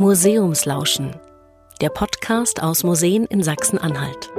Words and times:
Museumslauschen, 0.00 1.16
der 1.80 1.88
Podcast 1.88 2.62
aus 2.62 2.84
Museen 2.84 3.24
in 3.24 3.42
Sachsen-Anhalt. 3.42 4.30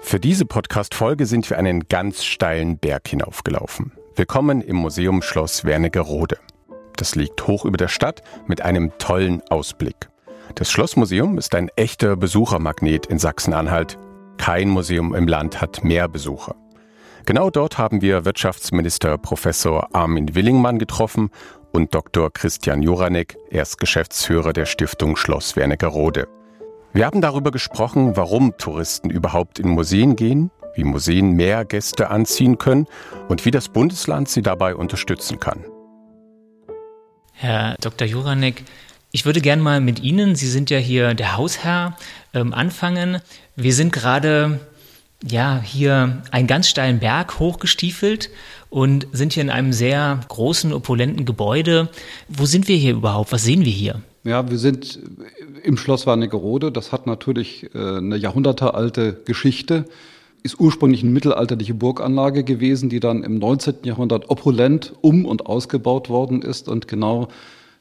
Für 0.00 0.18
diese 0.18 0.44
Podcast-Folge 0.44 1.26
sind 1.26 1.48
wir 1.48 1.56
einen 1.56 1.88
ganz 1.88 2.24
steilen 2.24 2.78
Berg 2.78 3.06
hinaufgelaufen. 3.06 3.92
Willkommen 4.16 4.60
im 4.60 4.74
Museum 4.74 5.22
Schloss 5.22 5.64
Wernigerode. 5.64 6.38
Das 6.96 7.14
liegt 7.14 7.46
hoch 7.46 7.64
über 7.64 7.76
der 7.76 7.86
Stadt 7.86 8.24
mit 8.48 8.60
einem 8.60 8.90
tollen 8.98 9.40
Ausblick. 9.50 10.08
Das 10.56 10.68
Schlossmuseum 10.68 11.38
ist 11.38 11.54
ein 11.54 11.68
echter 11.76 12.16
Besuchermagnet 12.16 13.06
in 13.06 13.20
Sachsen-Anhalt. 13.20 13.98
Kein 14.36 14.68
Museum 14.68 15.14
im 15.14 15.28
Land 15.28 15.60
hat 15.60 15.84
mehr 15.84 16.08
Besucher. 16.08 16.56
Genau 17.26 17.48
dort 17.48 17.78
haben 17.78 18.02
wir 18.02 18.26
Wirtschaftsminister 18.26 19.16
Professor 19.16 19.88
Armin 19.94 20.34
Willingmann 20.34 20.78
getroffen 20.78 21.30
und 21.72 21.94
Dr. 21.94 22.30
Christian 22.30 22.82
Juranek, 22.82 23.38
er 23.50 23.62
ist 23.62 23.78
Geschäftsführer 23.78 24.52
der 24.52 24.66
Stiftung 24.66 25.16
Schloss 25.16 25.56
Wernigerode. 25.56 26.28
Wir 26.92 27.06
haben 27.06 27.22
darüber 27.22 27.50
gesprochen, 27.50 28.14
warum 28.14 28.58
Touristen 28.58 29.08
überhaupt 29.08 29.58
in 29.58 29.68
Museen 29.70 30.16
gehen, 30.16 30.50
wie 30.74 30.84
Museen 30.84 31.32
mehr 31.32 31.64
Gäste 31.64 32.10
anziehen 32.10 32.58
können 32.58 32.86
und 33.28 33.46
wie 33.46 33.50
das 33.50 33.70
Bundesland 33.70 34.28
sie 34.28 34.42
dabei 34.42 34.76
unterstützen 34.76 35.40
kann. 35.40 35.64
Herr 37.32 37.76
Dr. 37.80 38.06
Juranek, 38.06 38.64
ich 39.12 39.24
würde 39.24 39.40
gern 39.40 39.60
mal 39.60 39.80
mit 39.80 40.00
Ihnen, 40.00 40.34
Sie 40.34 40.48
sind 40.50 40.68
ja 40.68 40.78
hier 40.78 41.14
der 41.14 41.38
Hausherr, 41.38 41.96
ähm, 42.34 42.52
anfangen. 42.52 43.22
Wir 43.56 43.72
sind 43.72 43.92
gerade 43.94 44.60
ja 45.28 45.60
hier 45.62 46.22
einen 46.30 46.46
ganz 46.46 46.68
steilen 46.68 47.00
Berg 47.00 47.38
hochgestiefelt 47.38 48.30
und 48.70 49.06
sind 49.12 49.32
hier 49.32 49.42
in 49.42 49.50
einem 49.50 49.72
sehr 49.72 50.20
großen, 50.28 50.72
opulenten 50.72 51.24
Gebäude. 51.24 51.88
Wo 52.28 52.44
sind 52.44 52.68
wir 52.68 52.76
hier 52.76 52.92
überhaupt? 52.92 53.32
Was 53.32 53.44
sehen 53.44 53.64
wir 53.64 53.72
hier? 53.72 54.02
Ja, 54.24 54.50
wir 54.50 54.58
sind 54.58 54.98
im 55.62 55.76
Schloss 55.76 56.06
Wernigerode. 56.06 56.72
Das 56.72 56.92
hat 56.92 57.06
natürlich 57.06 57.74
äh, 57.74 57.98
eine 57.98 58.16
jahrhundertealte 58.16 59.20
Geschichte. 59.24 59.84
Ist 60.42 60.60
ursprünglich 60.60 61.02
eine 61.02 61.12
mittelalterliche 61.12 61.74
Burganlage 61.74 62.44
gewesen, 62.44 62.88
die 62.88 63.00
dann 63.00 63.22
im 63.22 63.38
19. 63.38 63.76
Jahrhundert 63.84 64.30
opulent 64.30 64.94
um- 65.00 65.24
und 65.24 65.46
ausgebaut 65.46 66.08
worden 66.08 66.42
ist. 66.42 66.68
Und 66.68 66.88
genau 66.88 67.28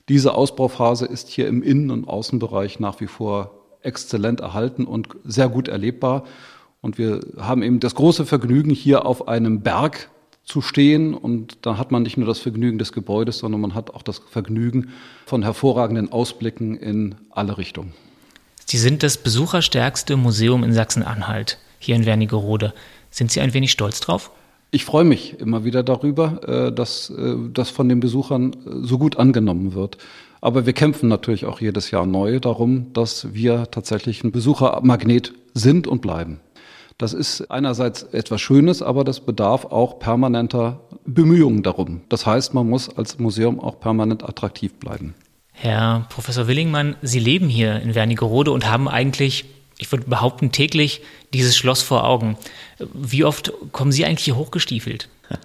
diese 0.10 0.34
Ausbauphase 0.34 1.06
ist 1.06 1.30
hier 1.30 1.48
im 1.48 1.64
Innen- 1.64 1.92
und 1.92 2.08
Außenbereich 2.08 2.80
nach 2.80 3.00
wie 3.02 3.08
vor 3.08 3.52
exzellent 3.82 4.40
erhalten 4.40 4.86
und 4.86 5.10
sehr 5.24 5.50
gut 5.50 5.68
erlebbar. 5.68 6.24
Und 6.84 6.98
wir 6.98 7.22
haben 7.38 7.64
eben 7.64 7.80
das 7.80 7.96
große 7.96 8.26
Vergnügen, 8.26 8.70
hier 8.70 9.06
auf 9.06 9.30
einem 9.30 9.62
Berg 9.62 10.10
zu 10.44 10.62
stehen. 10.62 11.14
Und 11.14 11.60
da 11.62 11.78
hat 11.78 11.92
man 11.92 12.04
nicht 12.04 12.18
nur 12.18 12.28
das 12.28 12.40
Vergnügen 12.40 12.78
des 12.78 12.92
Gebäudes, 12.92 13.38
sondern 13.38 13.62
man 13.62 13.74
hat 13.74 13.92
auch 13.92 14.02
das 14.02 14.20
Vergnügen 14.30 14.90
von 15.26 15.44
hervorragenden 15.44 16.12
Ausblicken 16.12 16.76
in 16.76 17.16
alle 17.30 17.58
Richtungen. 17.58 17.94
Sie 18.66 18.78
sind 18.78 19.02
das 19.02 19.16
besucherstärkste 19.16 20.18
Museum 20.18 20.66
in 20.66 20.74
Sachsen-Anhalt, 20.74 21.58
hier 21.80 21.96
in 21.96 22.06
Wernigerode. 22.06 22.74
Sind 23.12 23.32
Sie 23.32 23.40
ein 23.40 23.54
wenig 23.54 23.72
stolz 23.72 24.02
drauf? 24.02 24.32
Ich 24.70 24.84
freue 24.84 25.06
mich 25.06 25.40
immer 25.40 25.64
wieder 25.64 25.84
darüber, 25.84 26.42
äh, 26.46 26.74
dass 26.74 27.12
äh, 27.12 27.36
das 27.54 27.70
von 27.70 27.88
den 27.88 28.02
Besuchern 28.02 28.52
äh, 28.52 28.86
so 28.86 28.98
gut 28.98 29.16
angenommen 29.16 29.74
wird. 29.74 30.00
Aber 30.42 30.66
wir 30.66 30.74
kämpfen 30.74 31.08
natürlich 31.08 31.46
auch 31.46 31.62
jedes 31.62 31.92
Jahr 31.92 32.06
neu 32.06 32.42
darum, 32.42 32.92
dass 32.92 33.34
wir 33.34 33.72
tatsächlich 33.72 34.26
ein 34.26 34.34
Besuchermagnet 34.34 35.32
sind 35.54 35.88
und 35.88 36.02
bleiben. 36.02 36.42
Das 36.98 37.14
ist 37.14 37.50
einerseits 37.50 38.04
etwas 38.04 38.42
Schönes, 38.42 38.82
aber 38.82 39.04
das 39.04 39.20
bedarf 39.20 39.66
auch 39.66 40.00
permanenter 40.00 40.82
Bemühungen 41.06 41.64
darum. 41.64 42.02
Das 42.10 42.26
heißt, 42.26 42.54
man 42.54 42.70
muss 42.70 42.96
als 42.96 43.20
Museum 43.20 43.60
auch 43.60 43.80
permanent 43.80 44.24
attraktiv 44.24 44.74
bleiben. 44.76 45.16
Herr 45.52 46.06
Professor 46.10 46.48
Willingmann, 46.48 46.96
Sie 47.02 47.20
leben 47.20 47.48
hier 47.48 47.80
in 47.82 47.96
Wernigerode 47.96 48.52
und 48.52 48.70
haben 48.70 48.88
eigentlich, 48.88 49.46
ich 49.78 49.92
würde 49.92 50.06
behaupten, 50.06 50.52
täglich 50.52 51.02
dieses 51.34 51.56
Schloss 51.56 51.82
vor 51.82 52.06
Augen. 52.06 52.38
Wie 52.94 53.24
oft 53.24 53.54
kommen 53.72 53.92
Sie 53.92 54.06
eigentlich 54.06 54.26
hier 54.26 54.36
hochgestiefelt? 54.36 55.10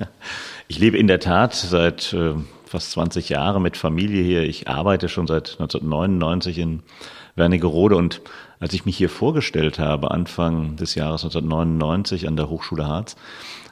Ich 0.71 0.79
lebe 0.79 0.99
in 0.99 1.07
der 1.07 1.19
Tat 1.19 1.55
seit 1.55 2.13
äh, 2.13 2.35
fast 2.67 2.91
20 2.91 3.31
Jahren 3.31 3.63
mit 3.63 3.79
Familie 3.79 4.23
hier. 4.23 4.43
Ich 4.43 4.69
arbeite 4.69 5.09
schon 5.09 5.27
seit 5.27 5.53
1999 5.53 6.59
in 6.59 6.83
Wernigerode 7.39 7.97
und 7.97 8.21
als 8.61 8.75
ich 8.75 8.85
mich 8.85 8.97
hier 8.97 9.09
vorgestellt 9.09 9.79
habe, 9.79 10.11
Anfang 10.11 10.77
des 10.77 10.95
Jahres 10.95 11.25
1999 11.25 12.27
an 12.27 12.37
der 12.37 12.51
Hochschule 12.51 12.87
Harz, 12.87 13.17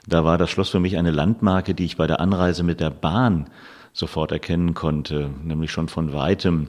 da 0.06 0.24
war 0.24 0.38
das 0.38 0.50
Schloss 0.50 0.70
für 0.70 0.80
mich 0.80 0.96
eine 0.96 1.10
Landmarke, 1.10 1.74
die 1.74 1.84
ich 1.84 1.96
bei 1.96 2.06
der 2.06 2.20
Anreise 2.20 2.62
mit 2.62 2.80
der 2.80 2.90
Bahn 2.90 3.50
sofort 3.92 4.30
erkennen 4.30 4.74
konnte, 4.74 5.30
nämlich 5.42 5.72
schon 5.72 5.88
von 5.88 6.12
weitem. 6.12 6.68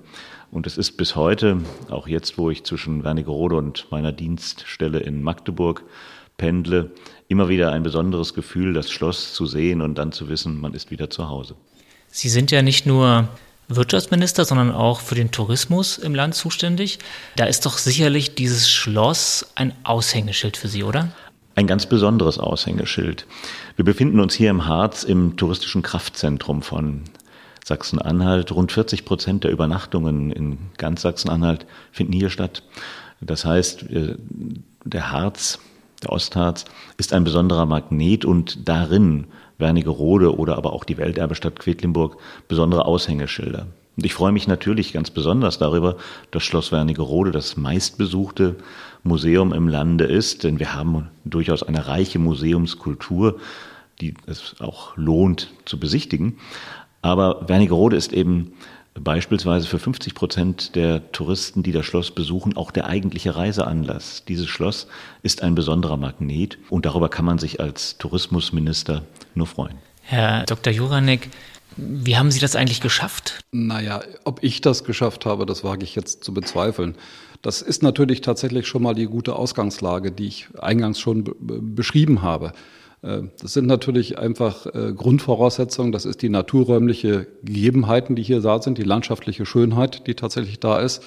Und 0.50 0.66
es 0.66 0.78
ist 0.78 0.94
bis 0.94 1.16
heute, 1.16 1.58
auch 1.90 2.08
jetzt, 2.08 2.38
wo 2.38 2.50
ich 2.50 2.64
zwischen 2.64 3.04
Wernigerode 3.04 3.56
und 3.56 3.92
meiner 3.92 4.12
Dienststelle 4.12 5.00
in 5.00 5.22
Magdeburg 5.22 5.84
pendle, 6.38 6.92
immer 7.28 7.50
wieder 7.50 7.72
ein 7.74 7.84
besonderes 7.84 8.34
Gefühl, 8.34 8.74
das 8.74 8.90
Schloss 8.90 9.34
zu 9.34 9.46
sehen 9.46 9.82
und 9.82 9.98
dann 9.98 10.12
zu 10.12 10.30
wissen, 10.30 10.60
man 10.60 10.74
ist 10.74 10.90
wieder 10.90 11.10
zu 11.10 11.30
Hause. 11.30 11.56
Sie 12.08 12.30
sind 12.30 12.52
ja 12.52 12.62
nicht 12.62 12.86
nur 12.86 13.28
Wirtschaftsminister, 13.70 14.46
sondern 14.46 14.72
auch 14.72 15.02
für 15.02 15.16
den 15.16 15.32
Tourismus 15.32 15.98
im 15.98 16.16
Land 16.16 16.36
zuständig. 16.36 17.00
Da 17.36 17.46
ist 17.46 17.66
doch 17.66 17.78
sicherlich 17.78 18.36
dieses 18.36 18.70
Schloss 18.70 19.52
ein 19.56 19.74
Aushängeschild 19.84 20.58
für 20.58 20.68
Sie, 20.68 20.84
oder? 20.84 21.10
Ein 21.56 21.68
ganz 21.68 21.86
besonderes 21.86 22.38
Aushängeschild. 22.38 23.26
Wir 23.76 23.84
befinden 23.84 24.20
uns 24.20 24.36
hier 24.36 24.52
im 24.52 24.66
Harz 24.68 25.04
im 25.04 25.38
touristischen 25.38 25.82
Kraftzentrum 25.82 26.62
von 26.62 27.02
Sachsen-Anhalt. 27.66 28.52
Rund 28.52 28.72
40 28.72 29.06
Prozent 29.06 29.44
der 29.44 29.52
Übernachtungen 29.52 30.32
in 30.32 30.58
ganz 30.78 31.02
Sachsen-Anhalt 31.02 31.66
finden 31.92 32.14
hier 32.14 32.30
statt. 32.30 32.64
Das 33.22 33.44
heißt, 33.44 33.84
äh, 33.90 34.16
der 34.84 35.12
Harz, 35.12 35.60
der 36.04 36.12
Ostharz, 36.12 36.66
ist 36.98 37.12
ein 37.12 37.24
besonderer 37.24 37.66
Magnet 37.66 38.24
und 38.24 38.70
darin 38.70 39.28
Wernigerode 39.58 40.38
oder 40.38 40.58
aber 40.58 40.74
auch 40.74 40.84
die 40.84 40.98
Welterbestadt 40.98 41.60
Quedlinburg 41.60 42.18
besondere 42.48 42.86
Aushängeschilder. 42.86 43.68
Und 43.98 44.06
ich 44.06 44.14
freue 44.14 44.32
mich 44.32 44.48
natürlich 44.48 44.94
ganz 44.94 45.10
besonders 45.10 45.58
darüber, 45.58 45.98
dass 46.30 46.44
Schloss 46.44 46.72
Wernigerode 46.72 47.32
das 47.32 47.58
meistbesuchte 47.58 48.58
Museum 49.04 49.54
im 49.54 49.68
Lande 49.68 50.06
ist, 50.06 50.44
denn 50.44 50.60
wir 50.60 50.76
haben 50.76 51.10
durchaus 51.26 51.64
eine 51.64 51.88
reiche 51.88 52.20
Museumskultur, 52.20 53.40
die 54.00 54.14
es 54.28 54.56
auch 54.60 54.96
lohnt 54.98 55.52
zu 55.66 55.80
besichtigen. 55.80 56.38
Aber 57.02 57.48
Wernigerode 57.48 57.96
ist 57.96 58.14
eben 58.14 58.52
beispielsweise 59.00 59.68
für 59.68 59.80
50 59.80 60.16
Prozent 60.16 60.76
der 60.76 61.12
Touristen, 61.12 61.64
die 61.64 61.72
das 61.72 61.86
Schloss 61.86 62.12
besuchen, 62.12 62.56
auch 62.58 62.72
der 62.72 62.88
eigentliche 62.88 63.36
Reiseanlass. 63.36 64.24
Dieses 64.28 64.48
Schloss 64.48 64.88
ist 65.24 65.44
ein 65.44 65.56
besonderer 65.56 65.98
Magnet 65.98 66.58
und 66.70 66.86
darüber 66.86 67.10
kann 67.10 67.26
man 67.26 67.38
sich 67.40 67.60
als 67.60 67.98
Tourismusminister 67.98 69.04
nur 69.36 69.48
freuen. 69.48 69.78
Herr 70.02 70.44
Dr. 70.46 70.72
Juranek, 70.72 71.30
wie 71.76 72.18
haben 72.18 72.32
Sie 72.32 72.40
das 72.40 72.56
eigentlich 72.56 72.82
geschafft? 72.82 73.42
Naja, 73.52 74.02
ob 74.24 74.44
ich 74.44 74.62
das 74.62 74.84
geschafft 74.84 75.26
habe, 75.26 75.46
das 75.46 75.64
wage 75.64 75.84
ich 75.84 75.96
jetzt 75.96 76.24
zu 76.24 76.34
bezweifeln. 76.34 76.96
Das 77.42 77.62
ist 77.62 77.84
natürlich 77.84 78.22
tatsächlich 78.22 78.68
schon 78.68 78.82
mal 78.82 78.96
die 78.96 79.06
gute 79.06 79.36
Ausgangslage, 79.36 80.12
die 80.12 80.28
ich 80.28 80.48
eingangs 80.58 81.00
schon 81.00 81.36
beschrieben 81.40 82.24
habe. 82.24 82.52
Äh, 83.02 83.24
das 83.42 83.54
sind 83.54 83.68
natürlich 83.68 84.18
einfach 84.18 84.66
äh, 84.68 84.94
Grundvoraussetzungen. 84.94 85.92
Das 85.92 86.06
ist 86.06 86.22
die 86.22 86.30
naturräumliche 86.30 87.28
Gegebenheiten, 87.44 88.16
die 88.16 88.24
hier 88.24 88.42
da 88.42 88.62
sind, 88.62 88.78
die 88.78 88.84
landschaftliche 88.84 89.46
Schönheit, 89.46 90.08
die 90.08 90.16
tatsächlich 90.16 90.60
da 90.60 90.80
ist. 90.80 91.04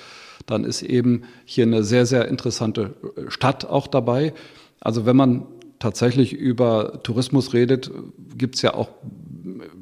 Dann 0.46 0.64
ist 0.64 0.82
eben 0.82 1.22
hier 1.44 1.64
eine 1.64 1.84
sehr, 1.84 2.06
sehr 2.06 2.28
interessante 2.28 2.94
äh, 3.16 3.30
Stadt 3.30 3.64
auch 3.64 3.86
dabei. 3.86 4.32
Also 4.80 5.06
wenn 5.06 5.16
man 5.16 5.46
tatsächlich 5.78 6.32
über 6.32 7.02
Tourismus 7.02 7.54
redet, 7.54 7.90
gibt 8.36 8.56
es 8.56 8.62
ja 8.62 8.74
auch 8.74 8.88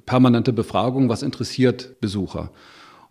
permanente 0.07 0.53
Befragungen, 0.53 1.09
was 1.09 1.23
interessiert 1.23 2.01
Besucher. 2.01 2.51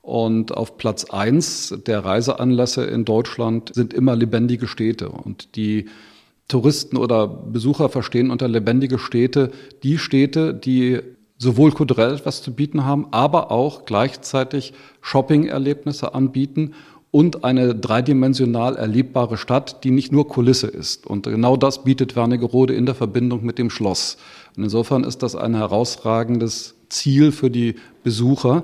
Und 0.01 0.55
auf 0.55 0.77
Platz 0.77 1.05
eins 1.05 1.75
der 1.85 2.05
Reiseanlässe 2.05 2.85
in 2.85 3.03
Deutschland 3.03 3.75
sind 3.75 3.93
immer 3.93 4.15
lebendige 4.15 4.67
Städte. 4.67 5.09
Und 5.09 5.57
die 5.57 5.87
Touristen 6.47 6.97
oder 6.97 7.27
Besucher 7.27 7.89
verstehen 7.89 8.31
unter 8.31 8.47
lebendige 8.47 8.99
Städte 8.99 9.51
die 9.83 9.97
Städte, 9.97 10.53
die 10.53 10.99
sowohl 11.37 11.71
kulturell 11.71 12.15
etwas 12.15 12.41
zu 12.41 12.53
bieten 12.53 12.85
haben, 12.85 13.07
aber 13.11 13.51
auch 13.51 13.85
gleichzeitig 13.85 14.73
Shopping-Erlebnisse 15.01 16.13
anbieten 16.13 16.73
und 17.11 17.43
eine 17.43 17.75
dreidimensional 17.75 18.75
erlebbare 18.75 19.37
Stadt, 19.37 19.83
die 19.83 19.91
nicht 19.91 20.11
nur 20.11 20.27
Kulisse 20.27 20.67
ist. 20.67 21.07
Und 21.07 21.23
genau 21.23 21.57
das 21.57 21.83
bietet 21.83 22.15
Wernigerode 22.15 22.73
in 22.73 22.85
der 22.85 22.95
Verbindung 22.95 23.45
mit 23.45 23.57
dem 23.57 23.69
Schloss. 23.69 24.17
Und 24.55 24.63
insofern 24.63 25.03
ist 25.03 25.23
das 25.23 25.35
ein 25.35 25.55
herausragendes 25.55 26.75
Ziel 26.89 27.31
für 27.31 27.49
die 27.49 27.75
Besucher, 28.03 28.63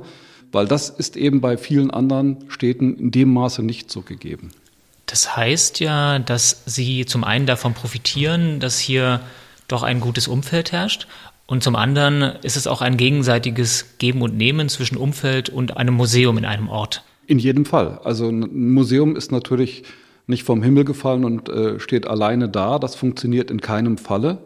weil 0.51 0.67
das 0.67 0.89
ist 0.89 1.17
eben 1.17 1.41
bei 1.41 1.57
vielen 1.57 1.91
anderen 1.91 2.45
Städten 2.47 2.95
in 2.95 3.11
dem 3.11 3.33
Maße 3.33 3.63
nicht 3.63 3.91
so 3.91 4.01
gegeben. 4.01 4.51
Das 5.05 5.35
heißt 5.35 5.79
ja, 5.79 6.19
dass 6.19 6.63
Sie 6.65 7.05
zum 7.05 7.23
einen 7.23 7.45
davon 7.45 7.73
profitieren, 7.73 8.59
dass 8.59 8.79
hier 8.79 9.19
doch 9.67 9.83
ein 9.83 9.99
gutes 9.99 10.27
Umfeld 10.27 10.71
herrscht 10.71 11.07
Und 11.45 11.63
zum 11.63 11.75
anderen 11.75 12.21
ist 12.41 12.57
es 12.57 12.67
auch 12.67 12.81
ein 12.81 12.97
gegenseitiges 12.97 13.97
Geben 13.97 14.21
und 14.21 14.37
Nehmen 14.37 14.69
zwischen 14.69 14.97
Umfeld 14.97 15.49
und 15.49 15.77
einem 15.77 15.93
Museum 15.95 16.37
in 16.37 16.45
einem 16.45 16.69
Ort. 16.69 17.03
In 17.27 17.39
jedem 17.39 17.65
Fall. 17.65 17.99
Also 18.03 18.29
ein 18.29 18.73
Museum 18.73 19.15
ist 19.15 19.31
natürlich 19.31 19.83
nicht 20.25 20.43
vom 20.43 20.63
Himmel 20.63 20.85
gefallen 20.85 21.25
und 21.25 21.49
äh, 21.49 21.79
steht 21.79 22.07
alleine 22.07 22.49
da. 22.49 22.79
Das 22.79 22.95
funktioniert 22.95 23.51
in 23.51 23.61
keinem 23.61 23.97
Falle. 23.97 24.39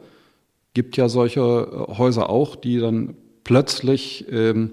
Gibt 0.74 0.98
ja 0.98 1.07
solche 1.07 1.39
äh, 1.39 1.98
Häuser 1.98 2.30
auch, 2.30 2.56
die 2.56 2.80
dann 2.80 3.15
plötzlich 3.44 4.25
ähm, 4.31 4.71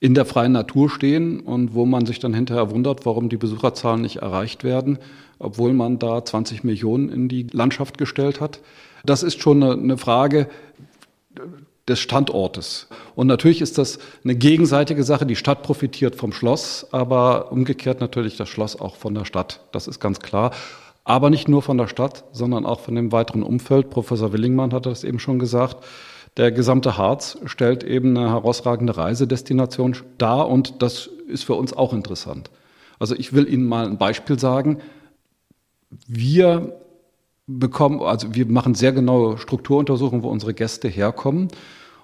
in 0.00 0.14
der 0.14 0.24
freien 0.24 0.52
Natur 0.52 0.88
stehen 0.88 1.40
und 1.40 1.74
wo 1.74 1.84
man 1.84 2.06
sich 2.06 2.18
dann 2.18 2.32
hinterher 2.32 2.70
wundert, 2.70 3.04
warum 3.04 3.28
die 3.28 3.36
Besucherzahlen 3.36 4.00
nicht 4.00 4.16
erreicht 4.16 4.64
werden, 4.64 4.98
obwohl 5.38 5.74
man 5.74 5.98
da 5.98 6.24
20 6.24 6.64
Millionen 6.64 7.10
in 7.10 7.28
die 7.28 7.46
Landschaft 7.52 7.98
gestellt 7.98 8.40
hat. 8.40 8.60
Das 9.04 9.22
ist 9.22 9.40
schon 9.40 9.62
eine, 9.62 9.98
Frage 9.98 10.48
des 11.86 12.00
Standortes. 12.00 12.88
Und 13.14 13.26
natürlich 13.26 13.60
ist 13.60 13.76
das 13.76 13.98
eine 14.24 14.34
gegenseitige 14.34 15.04
Sache. 15.04 15.26
Die 15.26 15.36
Stadt 15.36 15.62
profitiert 15.62 16.16
vom 16.16 16.32
Schloss, 16.32 16.86
aber 16.92 17.52
umgekehrt 17.52 18.00
natürlich 18.00 18.36
das 18.36 18.48
Schloss 18.48 18.80
auch 18.80 18.96
von 18.96 19.14
der 19.14 19.26
Stadt. 19.26 19.60
Das 19.72 19.86
ist 19.86 20.00
ganz 20.00 20.20
klar. 20.20 20.52
Aber 21.04 21.28
nicht 21.28 21.48
nur 21.48 21.62
von 21.62 21.76
der 21.76 21.88
Stadt, 21.88 22.24
sondern 22.32 22.64
auch 22.64 22.80
von 22.80 22.94
dem 22.94 23.12
weiteren 23.12 23.42
Umfeld. 23.42 23.90
Professor 23.90 24.32
Willingmann 24.32 24.72
hat 24.72 24.86
das 24.86 25.04
eben 25.04 25.18
schon 25.18 25.38
gesagt. 25.38 25.84
Der 26.36 26.52
gesamte 26.52 26.96
Harz 26.96 27.38
stellt 27.44 27.82
eben 27.82 28.16
eine 28.16 28.30
herausragende 28.30 28.96
Reisedestination 28.96 29.96
dar 30.18 30.48
und 30.48 30.82
das 30.82 31.08
ist 31.28 31.44
für 31.44 31.54
uns 31.54 31.72
auch 31.72 31.92
interessant. 31.92 32.50
Also 32.98 33.14
ich 33.14 33.32
will 33.32 33.48
Ihnen 33.48 33.66
mal 33.66 33.86
ein 33.86 33.98
Beispiel 33.98 34.38
sagen. 34.38 34.78
Wir 36.06 36.80
bekommen, 37.46 38.00
also 38.00 38.34
wir 38.34 38.46
machen 38.46 38.74
sehr 38.74 38.92
genaue 38.92 39.38
Strukturuntersuchungen, 39.38 40.22
wo 40.22 40.28
unsere 40.28 40.54
Gäste 40.54 40.88
herkommen. 40.88 41.48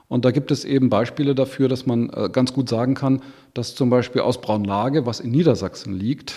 Und 0.08 0.24
da 0.24 0.30
gibt 0.30 0.50
es 0.50 0.64
eben 0.64 0.88
Beispiele 0.88 1.34
dafür, 1.34 1.68
dass 1.68 1.86
man 1.86 2.10
äh, 2.10 2.28
ganz 2.30 2.52
gut 2.52 2.68
sagen 2.68 2.94
kann, 2.94 3.22
dass 3.54 3.74
zum 3.74 3.90
Beispiel 3.90 4.22
aus 4.22 4.40
Braunlage, 4.40 5.06
was 5.06 5.20
in 5.20 5.30
Niedersachsen 5.30 5.94
liegt, 5.94 6.34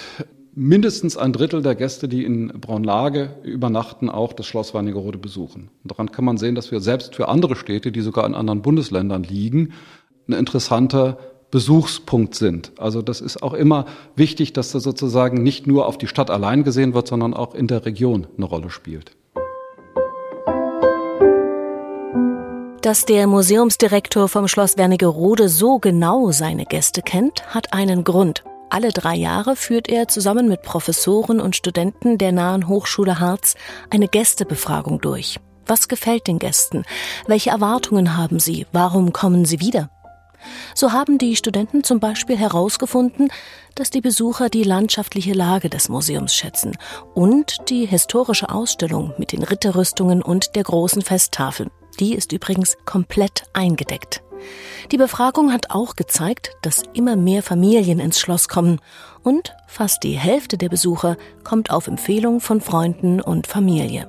mindestens 0.60 1.16
ein 1.16 1.32
Drittel 1.32 1.62
der 1.62 1.74
Gäste, 1.74 2.10
die 2.10 2.26
in 2.26 2.50
Braunlage 2.50 3.30
übernachten, 3.44 4.10
auch 4.10 4.34
das 4.34 4.46
Schloss 4.46 4.74
Wernigerode 4.74 5.18
besuchen. 5.18 5.70
Und 5.84 5.92
daran 5.92 6.12
kann 6.12 6.26
man 6.26 6.38
sehen, 6.38 6.54
dass 6.54 6.70
wir 6.70 6.82
selbst 6.82 7.16
für 7.16 7.30
andere 7.30 7.56
Städte, 7.56 7.94
die 7.94 8.02
sogar 8.02 8.28
in 8.28 8.36
anderen 8.36 8.62
Bundesländern 8.62 9.24
liegen, 9.24 9.72
ein 10.28 10.34
interessanter 10.34 11.18
Besuchspunkt 11.50 12.36
sind. 12.36 12.74
Also 12.78 13.02
das 13.02 13.22
ist 13.22 13.42
auch 13.42 13.54
immer 13.54 13.86
wichtig, 14.18 14.52
dass 14.52 14.74
das 14.74 14.84
sozusagen 14.84 15.42
nicht 15.42 15.66
nur 15.66 15.88
auf 15.88 15.98
die 15.98 16.08
Stadt 16.08 16.30
allein 16.30 16.66
gesehen 16.66 16.94
wird, 16.94 17.08
sondern 17.08 17.34
auch 17.34 17.56
in 17.56 17.68
der 17.68 17.86
Region 17.86 18.28
eine 18.36 18.46
Rolle 18.46 18.70
spielt. 18.70 19.12
Dass 22.82 23.06
der 23.06 23.28
Museumsdirektor 23.28 24.28
vom 24.28 24.50
Schloss 24.50 24.78
Wernigerode 24.78 25.48
so 25.48 25.80
genau 25.80 26.32
seine 26.32 26.66
Gäste 26.66 27.02
kennt, 27.02 27.44
hat 27.54 27.72
einen 27.72 28.04
Grund. 28.04 28.44
Alle 28.70 28.92
drei 28.92 29.16
Jahre 29.16 29.56
führt 29.56 29.90
er 29.90 30.08
zusammen 30.08 30.48
mit 30.48 30.62
Professoren 30.62 31.42
und 31.42 31.56
Studenten 31.56 32.18
der 32.18 32.32
Nahen 32.32 32.68
Hochschule 32.68 33.20
Harz 33.20 33.56
eine 33.90 34.08
Gästebefragung 34.08 35.02
durch. 35.02 35.40
Was 35.66 35.88
gefällt 35.88 36.28
den 36.28 36.40
Gästen? 36.40 36.84
Welche 37.28 37.50
Erwartungen 37.50 38.16
haben 38.16 38.40
sie? 38.40 38.68
Warum 38.72 39.12
kommen 39.12 39.46
sie 39.46 39.60
wieder? 39.60 39.90
So 40.74 40.92
haben 40.92 41.18
die 41.18 41.36
Studenten 41.36 41.84
zum 41.84 42.00
Beispiel 42.00 42.38
herausgefunden, 42.38 43.30
dass 43.76 43.90
die 43.90 44.02
Besucher 44.02 44.50
die 44.50 44.64
landschaftliche 44.64 45.34
Lage 45.34 45.70
des 45.70 45.90
Museums 45.90 46.34
schätzen 46.34 46.78
und 47.14 47.58
die 47.70 47.86
historische 47.86 48.50
Ausstellung 48.50 49.14
mit 49.18 49.32
den 49.32 49.44
Ritterrüstungen 49.44 50.22
und 50.22 50.56
der 50.56 50.64
großen 50.64 51.02
Festtafel. 51.02 51.70
Die 52.00 52.14
ist 52.14 52.32
übrigens 52.32 52.78
komplett 52.86 53.44
eingedeckt. 53.54 54.22
Die 54.92 54.98
Befragung 54.98 55.52
hat 55.52 55.72
auch 55.72 55.96
gezeigt, 55.96 56.52
dass 56.62 56.84
immer 56.94 57.16
mehr 57.16 57.44
Familien 57.44 58.00
ins 58.00 58.20
Schloss 58.20 58.48
kommen 58.48 58.80
und 59.24 59.54
fast 59.68 60.04
die 60.04 60.18
Hälfte 60.18 60.58
der 60.58 60.70
Besucher 60.70 61.18
kommt 61.44 61.72
auf 61.72 61.88
Empfehlung 61.88 62.40
von 62.40 62.62
Freunden 62.62 63.22
und 63.22 63.48
Familie. 63.48 64.08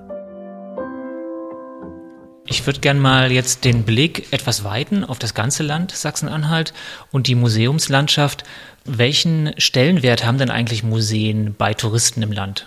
Ich 2.46 2.66
würde 2.66 2.80
gern 2.80 2.98
mal 2.98 3.30
jetzt 3.30 3.64
den 3.64 3.84
Blick 3.84 4.32
etwas 4.32 4.64
weiten 4.64 5.04
auf 5.04 5.20
das 5.20 5.34
ganze 5.34 5.62
Land 5.62 5.92
Sachsen-Anhalt 5.92 6.74
und 7.12 7.28
die 7.28 7.36
Museumslandschaft. 7.36 8.42
Welchen 8.84 9.52
Stellenwert 9.56 10.26
haben 10.26 10.38
denn 10.38 10.50
eigentlich 10.50 10.82
Museen 10.82 11.54
bei 11.56 11.74
Touristen 11.74 12.22
im 12.22 12.32
Land? 12.32 12.66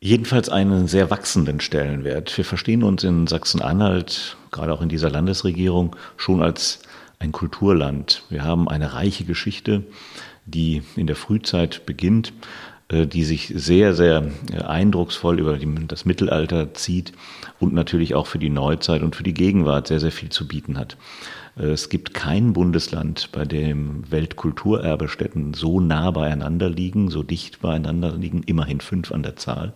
Jedenfalls 0.00 0.50
einen 0.50 0.86
sehr 0.86 1.10
wachsenden 1.10 1.60
Stellenwert. 1.60 2.36
Wir 2.36 2.44
verstehen 2.44 2.82
uns 2.82 3.04
in 3.04 3.26
Sachsen-Anhalt, 3.26 4.36
gerade 4.50 4.74
auch 4.74 4.82
in 4.82 4.90
dieser 4.90 5.08
Landesregierung, 5.08 5.96
schon 6.18 6.42
als 6.42 6.80
ein 7.22 7.32
Kulturland. 7.32 8.24
Wir 8.30 8.42
haben 8.42 8.68
eine 8.68 8.94
reiche 8.94 9.24
Geschichte, 9.24 9.84
die 10.44 10.82
in 10.96 11.06
der 11.06 11.16
Frühzeit 11.16 11.86
beginnt, 11.86 12.32
äh, 12.88 13.06
die 13.06 13.24
sich 13.24 13.52
sehr, 13.54 13.94
sehr 13.94 14.28
äh, 14.52 14.62
eindrucksvoll 14.62 15.38
über 15.38 15.56
das 15.86 16.04
Mittelalter 16.04 16.74
zieht 16.74 17.12
und 17.60 17.72
natürlich 17.72 18.16
auch 18.16 18.26
für 18.26 18.40
die 18.40 18.50
Neuzeit 18.50 19.02
und 19.02 19.14
für 19.14 19.22
die 19.22 19.34
Gegenwart 19.34 19.86
sehr, 19.86 20.00
sehr 20.00 20.10
viel 20.10 20.30
zu 20.30 20.48
bieten 20.48 20.76
hat. 20.76 20.96
Äh, 21.56 21.66
es 21.66 21.88
gibt 21.88 22.12
kein 22.12 22.52
Bundesland, 22.52 23.30
bei 23.30 23.44
dem 23.44 24.10
Weltkulturerbestätten 24.10 25.54
so 25.54 25.78
nah 25.78 26.10
beieinander 26.10 26.68
liegen, 26.68 27.08
so 27.08 27.22
dicht 27.22 27.60
beieinander 27.60 28.16
liegen, 28.16 28.42
immerhin 28.42 28.80
fünf 28.80 29.12
an 29.12 29.22
der 29.22 29.36
Zahl. 29.36 29.74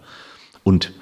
Und 0.64 0.92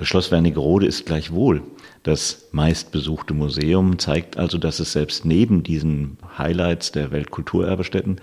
Schloss 0.00 0.32
Wernigerode 0.32 0.86
ist 0.86 1.06
gleichwohl 1.06 1.62
das 2.02 2.48
meistbesuchte 2.52 3.34
Museum, 3.34 3.98
zeigt 3.98 4.36
also, 4.36 4.58
dass 4.58 4.80
es 4.80 4.92
selbst 4.92 5.24
neben 5.24 5.62
diesen 5.62 6.18
Highlights 6.36 6.92
der 6.92 7.10
Weltkulturerbestätten 7.10 8.20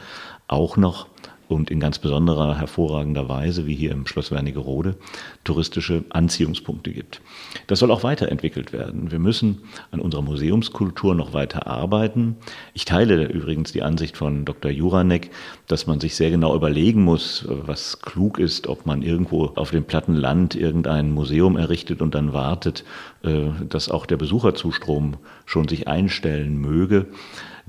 auch 0.47 0.77
noch 0.77 1.07
und 1.49 1.71
in 1.71 1.79
ganz 1.79 1.97
besonderer, 1.97 2.57
hervorragender 2.59 3.27
Weise, 3.27 3.65
wie 3.65 3.75
hier 3.75 3.91
im 3.91 4.05
Schloss 4.05 4.31
Wernigerode, 4.31 4.95
touristische 5.43 6.05
Anziehungspunkte 6.09 6.91
gibt. 6.91 7.21
Das 7.65 7.79
soll 7.79 7.91
auch 7.91 8.03
weiterentwickelt 8.03 8.71
werden. 8.71 9.11
Wir 9.11 9.17
müssen 9.17 9.63
an 9.91 9.99
unserer 9.99 10.21
Museumskultur 10.21 11.15
noch 11.15 11.33
weiter 11.33 11.65
arbeiten. 11.65 12.37
Ich 12.75 12.85
teile 12.85 13.25
übrigens 13.25 13.71
die 13.71 13.81
Ansicht 13.81 14.15
von 14.15 14.45
Dr. 14.45 14.69
Juranek, 14.69 15.31
dass 15.65 15.87
man 15.87 15.99
sich 15.99 16.15
sehr 16.15 16.29
genau 16.29 16.55
überlegen 16.55 17.03
muss, 17.03 17.45
was 17.47 17.99
klug 17.99 18.37
ist, 18.37 18.67
ob 18.67 18.85
man 18.85 19.01
irgendwo 19.01 19.45
auf 19.55 19.71
dem 19.71 19.85
platten 19.85 20.13
Land 20.13 20.53
irgendein 20.53 21.11
Museum 21.11 21.57
errichtet 21.57 22.03
und 22.03 22.13
dann 22.13 22.31
wartet, 22.31 22.83
äh, 23.23 23.47
dass 23.67 23.89
auch 23.89 24.05
der 24.05 24.17
Besucherzustrom 24.17 25.17
schon 25.45 25.67
sich 25.67 25.87
einstellen 25.87 26.57
möge. 26.57 27.07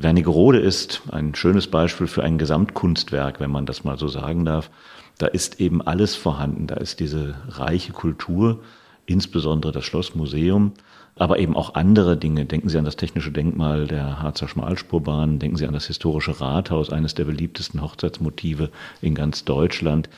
Wernigerode 0.03 0.59
ist 0.59 1.03
ein 1.11 1.35
schönes 1.35 1.67
Beispiel 1.67 2.07
für 2.07 2.23
ein 2.23 2.39
Gesamtkunstwerk, 2.39 3.41
wenn 3.41 3.51
man 3.51 3.67
das 3.67 3.85
mal 3.85 3.99
so 3.99 4.09
sagen 4.09 4.45
darf. 4.45 4.71
Da 5.19 5.27
ist 5.27 5.61
eben 5.61 5.83
alles 5.83 6.15
vorhanden. 6.15 6.67
Da 6.67 6.77
ist 6.77 7.01
diese 7.01 7.35
reiche 7.49 7.93
Kultur, 7.93 8.61
insbesondere 9.07 9.73
das 9.73 9.85
Schlossmuseum, 9.85 10.73
aber 11.17 11.39
eben 11.39 11.57
auch 11.57 11.75
andere 11.75 12.17
Dinge. 12.17 12.47
Denken 12.47 12.69
Sie 12.69 12.79
an 12.79 12.85
das 12.85 12.97
technische 12.97 13.31
Denkmal 13.31 13.87
der 13.87 14.23
Harzer 14.23 14.49
Schmalspurbahn, 14.49 15.39
denken 15.39 15.57
Sie 15.57 15.67
an 15.67 15.75
das 15.75 15.87
historische 15.87 16.41
Rathaus, 16.41 16.91
eines 16.91 17.15
der 17.15 17.25
beliebtesten 17.25 17.83
Hochzeitsmotive 17.83 18.71
in 19.03 19.15
ganz 19.15 19.45
Deutschland. 19.45 20.09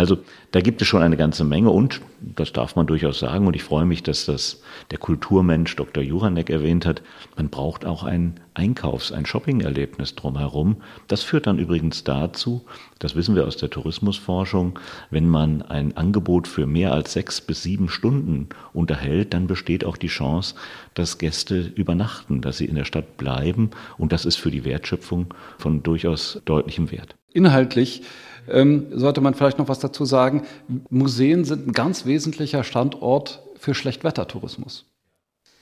Also 0.00 0.16
da 0.52 0.62
gibt 0.62 0.80
es 0.80 0.88
schon 0.88 1.02
eine 1.02 1.18
ganze 1.18 1.44
Menge 1.44 1.68
und 1.68 2.00
das 2.22 2.54
darf 2.54 2.74
man 2.74 2.86
durchaus 2.86 3.18
sagen 3.18 3.46
und 3.46 3.54
ich 3.54 3.62
freue 3.62 3.84
mich, 3.84 4.02
dass 4.02 4.24
das 4.24 4.62
der 4.90 4.96
Kulturmensch 4.96 5.76
Dr. 5.76 6.02
Juranek 6.02 6.48
erwähnt 6.48 6.86
hat. 6.86 7.02
Man 7.36 7.50
braucht 7.50 7.84
auch 7.84 8.02
ein 8.02 8.40
Einkaufs-, 8.54 9.12
ein 9.12 9.26
Shopping-Erlebnis 9.26 10.14
drumherum. 10.14 10.76
Das 11.06 11.22
führt 11.22 11.46
dann 11.46 11.58
übrigens 11.58 12.02
dazu, 12.02 12.64
das 12.98 13.14
wissen 13.14 13.34
wir 13.34 13.46
aus 13.46 13.58
der 13.58 13.68
Tourismusforschung, 13.68 14.78
wenn 15.10 15.28
man 15.28 15.60
ein 15.60 15.94
Angebot 15.98 16.48
für 16.48 16.64
mehr 16.64 16.94
als 16.94 17.12
sechs 17.12 17.42
bis 17.42 17.62
sieben 17.62 17.90
Stunden 17.90 18.48
unterhält, 18.72 19.34
dann 19.34 19.48
besteht 19.48 19.84
auch 19.84 19.98
die 19.98 20.06
Chance, 20.06 20.54
dass 20.94 21.18
Gäste 21.18 21.60
übernachten, 21.74 22.40
dass 22.40 22.56
sie 22.56 22.64
in 22.64 22.76
der 22.76 22.86
Stadt 22.86 23.18
bleiben 23.18 23.68
und 23.98 24.12
das 24.12 24.24
ist 24.24 24.36
für 24.36 24.50
die 24.50 24.64
Wertschöpfung 24.64 25.34
von 25.58 25.82
durchaus 25.82 26.40
deutlichem 26.46 26.90
Wert. 26.90 27.16
Inhaltlich 27.34 28.02
ähm, 28.48 28.86
sollte 28.92 29.20
man 29.20 29.34
vielleicht 29.34 29.58
noch 29.58 29.68
was 29.68 29.78
dazu 29.78 30.04
sagen. 30.04 30.42
Museen 30.88 31.44
sind 31.44 31.68
ein 31.68 31.72
ganz 31.72 32.06
wesentlicher 32.06 32.64
Standort 32.64 33.42
für 33.58 33.74
Schlechtwettertourismus. 33.74 34.86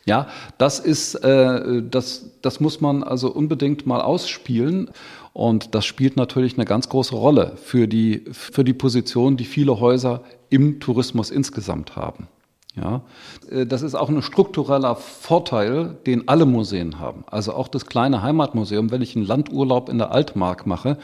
Ja, 0.08 0.28
das 0.56 0.80
ist, 0.80 1.16
äh, 1.16 1.82
das, 1.82 2.30
das 2.40 2.60
muss 2.60 2.80
man 2.80 3.02
also 3.02 3.30
unbedingt 3.30 3.86
mal 3.86 4.00
ausspielen. 4.00 4.90
Und 5.34 5.74
das 5.74 5.84
spielt 5.84 6.16
natürlich 6.16 6.54
eine 6.54 6.64
ganz 6.64 6.88
große 6.88 7.14
Rolle 7.14 7.52
für 7.56 7.86
die, 7.86 8.24
für 8.32 8.64
die 8.64 8.72
Position, 8.72 9.36
die 9.36 9.44
viele 9.44 9.78
Häuser 9.80 10.22
im 10.48 10.80
Tourismus 10.80 11.30
insgesamt 11.30 11.94
haben. 11.94 12.26
Ja, 12.74 13.02
äh, 13.50 13.66
das 13.66 13.82
ist 13.82 13.94
auch 13.94 14.08
ein 14.08 14.22
struktureller 14.22 14.96
Vorteil, 14.96 15.96
den 16.06 16.26
alle 16.26 16.46
Museen 16.46 16.98
haben. 16.98 17.24
Also 17.26 17.52
auch 17.52 17.68
das 17.68 17.86
kleine 17.86 18.22
Heimatmuseum, 18.22 18.90
wenn 18.90 19.02
ich 19.02 19.14
einen 19.14 19.26
Landurlaub 19.26 19.88
in 19.88 19.98
der 19.98 20.10
Altmark 20.10 20.66
mache, 20.66 20.96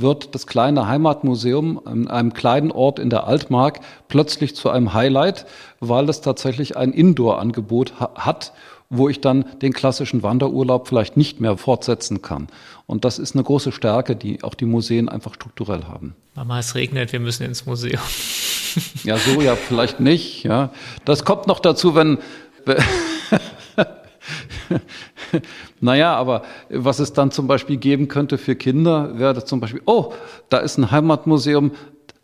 wird 0.00 0.34
das 0.34 0.46
kleine 0.46 0.86
Heimatmuseum 0.86 1.80
an 1.84 2.08
einem 2.08 2.32
kleinen 2.32 2.70
Ort 2.70 2.98
in 2.98 3.10
der 3.10 3.26
Altmark 3.26 3.80
plötzlich 4.08 4.56
zu 4.56 4.70
einem 4.70 4.94
Highlight, 4.94 5.46
weil 5.80 6.08
es 6.08 6.20
tatsächlich 6.20 6.76
ein 6.76 6.92
Indoor-Angebot 6.92 8.00
ha 8.00 8.10
hat, 8.16 8.52
wo 8.90 9.08
ich 9.08 9.20
dann 9.20 9.44
den 9.62 9.72
klassischen 9.72 10.22
Wanderurlaub 10.22 10.88
vielleicht 10.88 11.16
nicht 11.16 11.40
mehr 11.40 11.56
fortsetzen 11.56 12.22
kann. 12.22 12.48
Und 12.86 13.04
das 13.04 13.20
ist 13.20 13.36
eine 13.36 13.44
große 13.44 13.70
Stärke, 13.70 14.16
die 14.16 14.42
auch 14.42 14.54
die 14.54 14.64
Museen 14.64 15.08
einfach 15.08 15.34
strukturell 15.34 15.84
haben. 15.84 16.16
Mama, 16.34 16.58
es 16.58 16.74
regnet, 16.74 17.12
wir 17.12 17.20
müssen 17.20 17.44
ins 17.44 17.66
Museum. 17.66 18.00
Ja, 19.02 19.16
so 19.16 19.40
ja 19.40 19.56
vielleicht 19.56 20.00
nicht. 20.00 20.44
Ja, 20.44 20.70
das 21.04 21.24
kommt 21.24 21.46
noch 21.48 21.58
dazu, 21.60 21.94
wenn 21.94 22.18
naja, 25.80 26.14
aber 26.14 26.42
was 26.68 26.98
es 26.98 27.12
dann 27.12 27.30
zum 27.30 27.46
Beispiel 27.46 27.76
geben 27.76 28.08
könnte 28.08 28.38
für 28.38 28.56
Kinder, 28.56 29.18
wäre 29.18 29.34
das 29.34 29.46
zum 29.46 29.60
Beispiel, 29.60 29.82
oh, 29.86 30.12
da 30.48 30.58
ist 30.58 30.78
ein 30.78 30.90
Heimatmuseum, 30.90 31.72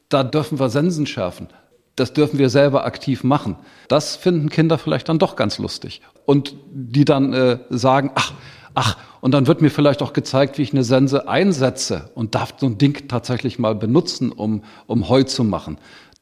da 0.09 0.23
dürfen 0.23 0.59
wir 0.59 0.69
Sensen 0.69 1.07
schärfen. 1.07 1.49
Das 1.97 2.13
dürfen 2.13 2.39
wir 2.39 2.51
selber 2.51 2.85
aktiv 2.85 3.25
machen. 3.25 3.57
Das 3.89 4.17
finden 4.17 4.51
Kinder 4.51 4.77
vielleicht 4.77 5.09
dann 5.09 5.19
doch 5.19 5.35
ganz 5.35 5.59
lustig. 5.59 6.03
Und 6.27 6.55
die 6.71 7.07
dann 7.07 7.33
äh, 7.33 7.59
sagen, 7.71 8.11
ach, 8.15 8.35
ach, 8.75 8.97
und 9.23 9.33
dann 9.33 9.47
wird 9.47 9.63
mir 9.63 9.71
vielleicht 9.71 10.03
auch 10.03 10.13
gezeigt, 10.13 10.59
wie 10.59 10.63
ich 10.63 10.73
eine 10.73 10.85
Sense 10.85 11.27
einsetze 11.27 12.11
und 12.15 12.35
darf 12.35 12.55
so 12.59 12.67
ein 12.67 12.77
Ding 12.77 13.09
tatsächlich 13.09 13.59
mal 13.59 13.75
benutzen, 13.75 14.31
um, 14.31 14.63
um 14.87 15.09
Heu 15.09 15.23
zu 15.23 15.43
machen. 15.43 15.79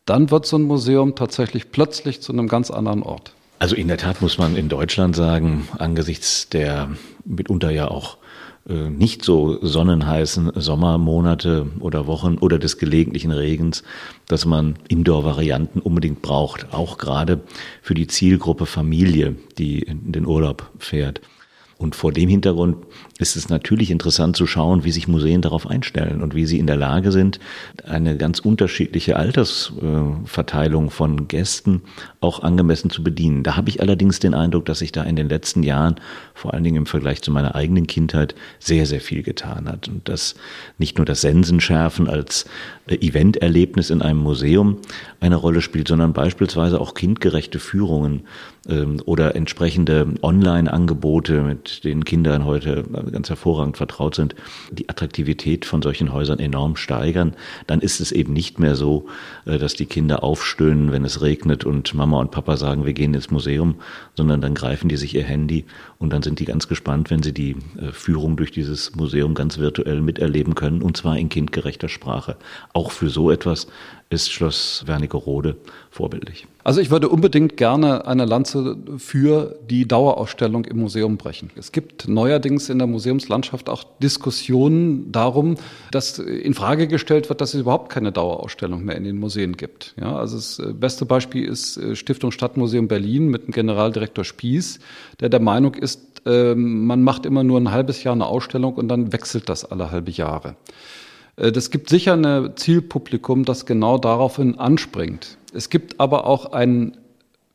Dann 0.07 0.31
wird 0.31 0.47
so 0.47 0.57
ein 0.57 0.63
Museum 0.63 1.17
tatsächlich 1.17 1.73
plötzlich 1.73 2.23
zu 2.23 2.33
einem 2.33 2.47
ganz 2.47 2.71
anderen 2.71 3.03
Ort. 3.03 3.35
Also 3.59 3.77
in 3.77 3.89
der 3.89 3.97
Tat 3.97 4.21
muss 4.21 4.39
man 4.39 4.57
in 4.57 4.69
Deutschland 4.69 5.17
sagen, 5.17 5.69
angesichts 5.79 6.49
der 6.49 6.91
mitunter 7.25 7.71
ja 7.71 7.89
auch 7.89 8.19
äh, 8.69 8.89
nicht 8.91 9.25
so 9.25 9.59
sonnenheißen 9.65 10.53
Sommermonate 10.55 11.67
oder 11.81 12.07
Wochen 12.07 12.39
oder 12.39 12.59
des 12.59 12.79
gelegentlichen 12.79 13.31
Regens, 13.31 13.83
dass 14.27 14.45
man 14.47 14.77
Indoor-Varianten 14.89 15.81
unbedingt 15.81 16.23
braucht, 16.23 16.73
auch 16.73 16.99
gerade 16.99 17.41
für 17.83 17.95
die 17.95 18.07
Zielgruppe 18.07 18.67
Familie, 18.67 19.37
die 19.59 19.81
in 19.81 20.13
den 20.13 20.27
Urlaub 20.27 20.71
fährt. 20.79 21.21
Und 21.85 21.95
vor 21.95 22.13
dem 22.13 22.31
Hintergrund 22.31 22.79
ist 23.19 23.37
es 23.37 23.51
natürlich 23.51 23.91
interessant 23.91 24.37
zu 24.37 24.47
schauen, 24.47 24.85
wie 24.85 24.91
sich 24.91 25.07
Museen 25.07 25.43
darauf 25.43 25.67
einstellen 25.67 26.23
und 26.23 26.35
wie 26.35 26.47
sie 26.47 26.59
in 26.59 26.67
der 26.67 26.77
Lage 26.77 27.13
sind, 27.13 27.39
eine 27.87 28.17
ganz 28.17 28.39
unterschiedliche 28.39 29.17
Altersverteilung 29.17 30.89
von 30.89 31.29
Gästen 31.29 31.83
auch 32.23 32.43
angemessen 32.43 32.89
zu 32.89 33.05
bedienen. 33.05 33.43
Da 33.43 33.59
habe 33.59 33.69
ich 33.69 33.83
allerdings 33.83 34.19
den 34.19 34.33
Eindruck, 34.33 34.65
dass 34.65 34.79
sich 34.79 34.93
da 34.93 35.03
in 35.03 35.15
den 35.15 35.29
letzten 35.29 35.63
Jahren, 35.63 35.97
vor 36.33 36.55
allen 36.55 36.65
Dingen 36.65 36.79
im 36.79 36.87
Vergleich 36.87 37.21
zu 37.21 37.31
meiner 37.31 37.55
eigenen 37.55 37.87
Kindheit, 37.87 38.35
sehr, 38.59 38.87
sehr 38.87 39.03
viel 39.03 39.23
getan 39.23 39.69
hat. 39.69 39.87
Und 39.87 40.09
dass 40.09 40.37
nicht 40.79 40.97
nur 40.97 41.05
das 41.05 41.21
Sensenschärfen 41.21 42.09
als 42.09 42.47
Eventerlebnis 42.89 43.91
in 43.91 44.01
einem 44.01 44.21
Museum 44.21 44.79
eine 45.21 45.37
Rolle 45.37 45.61
spielt, 45.61 45.89
sondern 45.89 46.15
beispielsweise 46.15 46.81
auch 46.81 46.95
kindgerechte 46.95 47.59
Führungen 47.59 48.23
oder 48.67 49.35
entsprechende 49.35 50.07
Online-Angebote, 50.23 51.43
mit 51.43 51.85
denen 51.85 52.05
Kindern 52.05 52.45
heute 52.45 52.85
ganz 53.13 53.29
hervorragend 53.29 53.77
vertraut 53.77 54.15
sind, 54.15 54.35
die 54.71 54.89
Attraktivität 54.89 55.67
von 55.67 55.83
solchen 55.83 56.13
Häusern 56.13 56.39
enorm 56.39 56.77
steigern. 56.77 57.35
Dann 57.67 57.81
ist 57.81 58.01
es 58.01 58.13
eben 58.13 58.33
nicht 58.33 58.59
mehr 58.59 58.77
so, 58.77 59.07
äh, 59.45 59.59
dass 59.59 59.75
die 59.75 59.87
Kinder 59.87 60.23
aufstöhnen, 60.25 60.93
wenn 60.93 61.05
es 61.05 61.21
regnet 61.21 61.65
und 61.65 61.95
Mama 61.95 62.21
und 62.21 62.31
Papa 62.31 62.57
sagen, 62.57 62.87
wir 62.87 62.95
gehen 62.95 63.15
ins 63.15 63.31
Museum, 63.31 63.77
sondern 64.17 64.41
dann 64.41 64.55
greifen 64.55 64.89
die 64.89 64.97
sich 64.97 65.15
ihr 65.15 65.25
Handy 65.25 65.65
und 65.99 66.13
dann 66.13 66.23
sind 66.23 66.41
die 66.41 66.45
ganz 66.45 66.69
gespannt, 66.69 67.11
wenn 67.11 67.23
sie 67.23 67.33
die 67.33 67.57
äh, 67.81 67.93
Führung 67.93 68.37
durch 68.37 68.51
dieses 68.51 68.95
Museum 68.97 69.35
ganz 69.35 69.59
virtuell 69.59 70.01
miterleben 70.01 70.55
können 70.55 70.83
und 70.83 70.97
zwar 70.97 71.19
in 71.19 71.29
kindgerechter 71.29 71.89
Sprache. 71.89 72.37
Auch 72.73 72.93
für 72.93 73.11
so 73.11 73.31
etwas 73.31 73.67
ist 74.11 74.33
Schloss 74.33 74.85
Wernigerode 74.87 75.57
vorbildlich. 75.91 76.47
Also 76.65 76.81
ich 76.81 76.91
würde 76.91 77.11
unbedingt 77.11 77.59
gerne 77.59 78.07
eine 78.07 78.25
Lanze 78.25 78.79
für 78.97 79.59
die 79.69 79.87
Dauerausstellung 79.87 80.65
im 80.65 80.79
Museum 80.79 81.19
brechen. 81.19 81.51
Es 81.57 81.73
gibt 81.73 82.09
neuerdings 82.09 82.71
in 82.71 82.79
der 82.79 82.87
Museumslandschaft 82.87 83.69
auch 83.69 83.85
Diskussionen 84.03 85.13
darum, 85.13 85.57
dass 85.91 86.19
in 86.19 86.55
Frage 86.55 86.89
gestellt 86.89 87.29
wird, 87.29 87.43
dass 87.43 87.53
es 87.53 87.61
überhaupt 87.61 87.93
keine 87.93 88.13
Dauerausstellung 88.13 88.83
mehr 88.83 88.97
in 88.97 89.05
den 89.05 89.19
Museen 89.19 89.59
gibt. 89.59 89.95
Ja, 90.01 90.17
also 90.17 90.37
das 90.37 90.59
äh, 90.59 90.73
beste 90.73 91.05
Beispiel 91.05 91.45
ist 91.45 91.77
äh, 91.77 91.95
Stiftung 91.97 92.33
Stadtmuseum 92.33 92.89
Berlin 92.89 93.29
mit 93.29 93.47
dem 93.47 93.53
Generaldirektor 93.53 94.25
Spieß, 94.25 94.81
der 95.21 95.29
der 95.29 95.41
Meinung 95.41 95.75
ist, 95.75 96.01
ähm, 96.25 96.87
man 96.87 97.03
macht 97.03 97.27
immer 97.27 97.45
nur 97.45 97.61
ein 97.61 97.71
halbes 97.71 98.03
Jahr 98.05 98.15
eine 98.15 98.25
Ausstellung 98.25 98.75
und 98.75 98.89
dann 98.89 99.13
wechselt 99.13 99.51
das 99.51 99.67
alle 99.67 99.91
halbe 99.91 100.11
Jahre. 100.11 100.57
Äh, 101.37 101.53
das 101.53 101.71
gibt 101.71 101.89
sicher 101.89 102.15
ein 102.15 102.53
Zielpublikum, 102.57 103.45
das 103.45 103.67
genau 103.67 103.99
daraufhin 103.99 104.59
anspringt. 104.59 105.39
Es 105.53 105.71
gibt 105.71 106.01
aber 106.01 106.27
auch 106.27 106.53
ein 106.53 106.97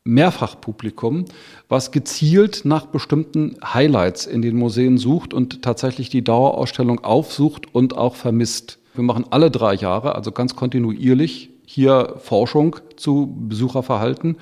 Mehrfachpublikum, 0.03 1.25
was 1.67 1.91
gezielt 1.91 2.61
nach 2.63 2.87
bestimmten 2.87 3.57
Highlights 3.63 4.25
in 4.25 4.41
den 4.41 4.55
Museen 4.55 4.97
sucht 4.97 5.33
und 5.33 5.61
tatsächlich 5.61 6.09
die 6.09 6.23
Dauerausstellung 6.23 7.03
aufsucht 7.03 7.73
und 7.73 7.97
auch 7.97 8.15
vermisst. 8.15 8.79
Wir 8.95 9.03
machen 9.03 9.25
alle 9.29 9.51
drei 9.51 9.75
Jahre, 9.75 10.15
also 10.15 10.31
ganz 10.31 10.55
kontinuierlich, 10.55 11.51
hier 11.65 12.15
Forschung 12.17 12.77
zu 12.95 13.35
Besucherverhalten 13.47 14.37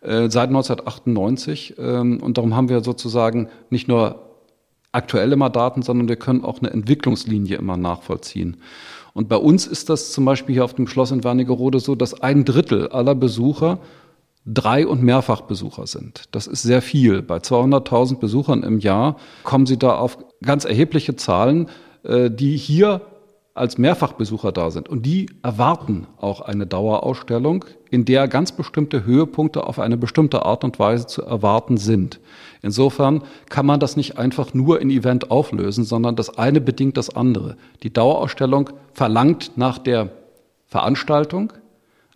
äh, 0.00 0.30
seit 0.30 0.48
1998. 0.48 1.74
Ähm, 1.78 2.22
und 2.22 2.38
darum 2.38 2.56
haben 2.56 2.70
wir 2.70 2.82
sozusagen 2.82 3.48
nicht 3.68 3.86
nur 3.86 4.29
aktuell 4.92 5.32
immer 5.32 5.50
Daten, 5.50 5.82
sondern 5.82 6.08
wir 6.08 6.16
können 6.16 6.44
auch 6.44 6.58
eine 6.60 6.70
Entwicklungslinie 6.70 7.56
immer 7.56 7.76
nachvollziehen. 7.76 8.56
Und 9.12 9.28
bei 9.28 9.36
uns 9.36 9.66
ist 9.66 9.90
das 9.90 10.12
zum 10.12 10.24
Beispiel 10.24 10.54
hier 10.54 10.64
auf 10.64 10.74
dem 10.74 10.86
Schloss 10.86 11.10
in 11.10 11.24
Wernigerode 11.24 11.80
so, 11.80 11.94
dass 11.94 12.20
ein 12.22 12.44
Drittel 12.44 12.88
aller 12.88 13.14
Besucher 13.14 13.80
Drei- 14.46 14.86
und 14.86 15.02
Mehrfachbesucher 15.02 15.86
sind. 15.86 16.24
Das 16.32 16.46
ist 16.46 16.62
sehr 16.62 16.80
viel. 16.80 17.20
Bei 17.20 17.36
200.000 17.36 18.18
Besuchern 18.18 18.62
im 18.62 18.78
Jahr 18.78 19.16
kommen 19.44 19.66
Sie 19.66 19.78
da 19.78 19.96
auf 19.96 20.18
ganz 20.42 20.64
erhebliche 20.64 21.14
Zahlen, 21.14 21.68
äh, 22.04 22.30
die 22.30 22.56
hier 22.56 23.02
als 23.54 23.78
Mehrfachbesucher 23.78 24.52
da 24.52 24.70
sind. 24.70 24.88
Und 24.88 25.04
die 25.04 25.28
erwarten 25.42 26.06
auch 26.18 26.40
eine 26.40 26.66
Dauerausstellung, 26.66 27.64
in 27.90 28.04
der 28.04 28.28
ganz 28.28 28.52
bestimmte 28.52 29.04
Höhepunkte 29.04 29.66
auf 29.66 29.78
eine 29.78 29.96
bestimmte 29.96 30.44
Art 30.44 30.62
und 30.62 30.78
Weise 30.78 31.06
zu 31.06 31.22
erwarten 31.22 31.76
sind. 31.76 32.20
Insofern 32.62 33.22
kann 33.48 33.66
man 33.66 33.80
das 33.80 33.96
nicht 33.96 34.18
einfach 34.18 34.54
nur 34.54 34.80
in 34.80 34.90
Event 34.90 35.30
auflösen, 35.30 35.84
sondern 35.84 36.16
das 36.16 36.38
eine 36.38 36.60
bedingt 36.60 36.96
das 36.96 37.14
andere. 37.14 37.56
Die 37.82 37.92
Dauerausstellung 37.92 38.70
verlangt 38.92 39.52
nach 39.56 39.78
der 39.78 40.10
Veranstaltung, 40.66 41.52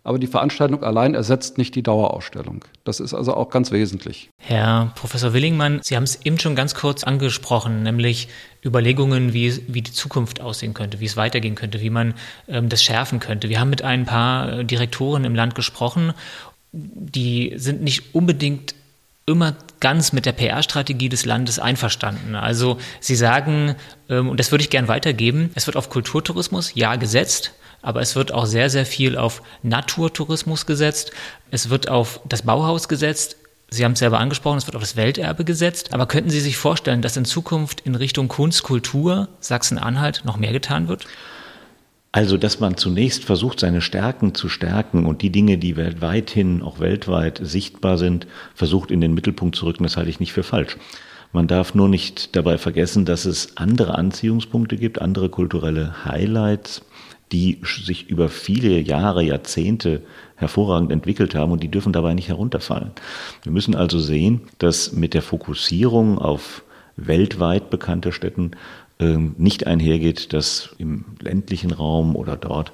aber 0.05 0.19
die 0.19 0.27
Veranstaltung 0.27 0.83
allein 0.83 1.15
ersetzt 1.15 1.57
nicht 1.57 1.73
die 1.73 1.81
Dauerausstellung. 1.81 2.63
Das 2.83 2.99
ist 2.99 3.15
also 3.15 3.33
auch 3.33 3.49
ganz 3.49 3.71
wesentlich. 3.71 4.29
Herr 4.37 4.91
Professor 4.95 5.33
Willingmann, 5.33 5.79
Sie 5.81 5.95
haben 5.95 6.03
es 6.03 6.23
eben 6.23 6.39
schon 6.39 6.55
ganz 6.55 6.75
kurz 6.75 7.03
angesprochen, 7.03 7.81
nämlich 7.81 8.27
Überlegungen, 8.63 9.33
wie, 9.33 9.63
wie 9.67 9.81
die 9.81 9.91
Zukunft 9.91 10.41
aussehen 10.41 10.75
könnte, 10.75 10.99
wie 10.99 11.05
es 11.05 11.17
weitergehen 11.17 11.55
könnte, 11.55 11.81
wie 11.81 11.89
man 11.89 12.13
ähm, 12.47 12.69
das 12.69 12.83
schärfen 12.83 13.19
könnte. 13.19 13.49
Wir 13.49 13.59
haben 13.59 13.71
mit 13.71 13.81
ein 13.81 14.05
paar 14.05 14.59
äh, 14.59 14.65
Direktoren 14.65 15.25
im 15.25 15.33
Land 15.33 15.55
gesprochen, 15.55 16.13
die 16.71 17.53
sind 17.55 17.81
nicht 17.81 18.13
unbedingt 18.13 18.75
immer 19.25 19.55
ganz 19.79 20.13
mit 20.13 20.27
der 20.27 20.33
PR-Strategie 20.33 21.09
des 21.09 21.25
Landes 21.25 21.57
einverstanden. 21.57 22.35
Also 22.35 22.77
sie 22.99 23.15
sagen, 23.15 23.75
ähm, 24.07 24.29
und 24.29 24.39
das 24.39 24.51
würde 24.51 24.61
ich 24.61 24.69
gern 24.69 24.87
weitergeben, 24.87 25.49
es 25.55 25.65
wird 25.65 25.77
auf 25.77 25.89
Kulturtourismus 25.89 26.75
ja 26.75 26.95
gesetzt, 26.95 27.53
aber 27.85 28.01
es 28.01 28.15
wird 28.15 28.33
auch 28.33 28.47
sehr, 28.47 28.71
sehr 28.71 28.85
viel 28.85 29.15
auf 29.15 29.43
Naturtourismus 29.61 30.65
gesetzt. 30.65 31.11
Es 31.51 31.69
wird 31.69 31.87
auf 31.87 32.19
das 32.27 32.41
Bauhaus 32.41 32.87
gesetzt. 32.87 33.37
Sie 33.69 33.85
haben 33.85 33.91
es 33.91 33.99
selber 33.99 34.19
angesprochen, 34.19 34.57
es 34.57 34.65
wird 34.65 34.75
auf 34.75 34.81
das 34.81 34.95
Welterbe 34.95 35.45
gesetzt. 35.45 35.93
Aber 35.93 36.07
könnten 36.07 36.31
Sie 36.31 36.39
sich 36.39 36.57
vorstellen, 36.57 37.03
dass 37.03 37.15
in 37.15 37.25
Zukunft 37.25 37.81
in 37.81 37.93
Richtung 37.93 38.27
Kunst, 38.27 38.63
Kultur 38.63 39.29
Sachsen-Anhalt 39.39 40.23
noch 40.25 40.37
mehr 40.37 40.51
getan 40.51 40.87
wird? 40.87 41.05
Also, 42.11 42.37
dass 42.37 42.59
man 42.59 42.75
zunächst 42.75 43.23
versucht, 43.23 43.59
seine 43.59 43.81
Stärken 43.81 44.33
zu 44.33 44.49
stärken 44.49 45.05
und 45.05 45.21
die 45.21 45.31
Dinge, 45.31 45.59
die 45.59 45.75
weltweit 45.75 46.31
hin, 46.31 46.63
auch 46.63 46.79
weltweit 46.79 47.39
sichtbar 47.43 47.99
sind, 47.99 48.25
versucht 48.55 48.89
in 48.89 49.01
den 49.01 49.13
Mittelpunkt 49.13 49.55
zu 49.55 49.65
rücken, 49.65 49.83
das 49.83 49.95
halte 49.95 50.09
ich 50.09 50.19
nicht 50.19 50.33
für 50.33 50.43
falsch. 50.43 50.77
Man 51.33 51.47
darf 51.47 51.75
nur 51.75 51.89
nicht 51.89 52.35
dabei 52.35 52.57
vergessen, 52.57 53.05
dass 53.05 53.25
es 53.25 53.57
andere 53.57 53.95
Anziehungspunkte 53.95 54.77
gibt, 54.77 55.01
andere 55.01 55.29
kulturelle 55.29 56.05
Highlights, 56.05 56.81
die 57.35 57.59
sich 57.65 58.09
über 58.09 58.29
viele 58.29 58.79
Jahre, 58.79 59.21
Jahrzehnte 59.21 60.01
hervorragend 60.37 60.89
entwickelt 60.89 61.35
haben 61.35 61.51
und 61.51 61.61
die 61.61 61.67
dürfen 61.69 61.91
dabei 61.91 62.13
nicht 62.13 62.29
herunterfallen. 62.29 62.91
Wir 63.43 63.51
müssen 63.51 63.75
also 63.75 63.99
sehen, 63.99 64.41
dass 64.57 64.93
mit 64.93 65.13
der 65.13 65.21
Fokussierung 65.21 66.17
auf 66.17 66.63
weltweit 66.95 67.69
bekannte 67.69 68.13
Städten 68.13 68.51
ähm, 68.99 69.35
nicht 69.37 69.67
einhergeht, 69.67 70.31
dass 70.31 70.73
im 70.77 71.03
ländlichen 71.19 71.71
Raum 71.71 72.15
oder 72.15 72.37
dort, 72.37 72.71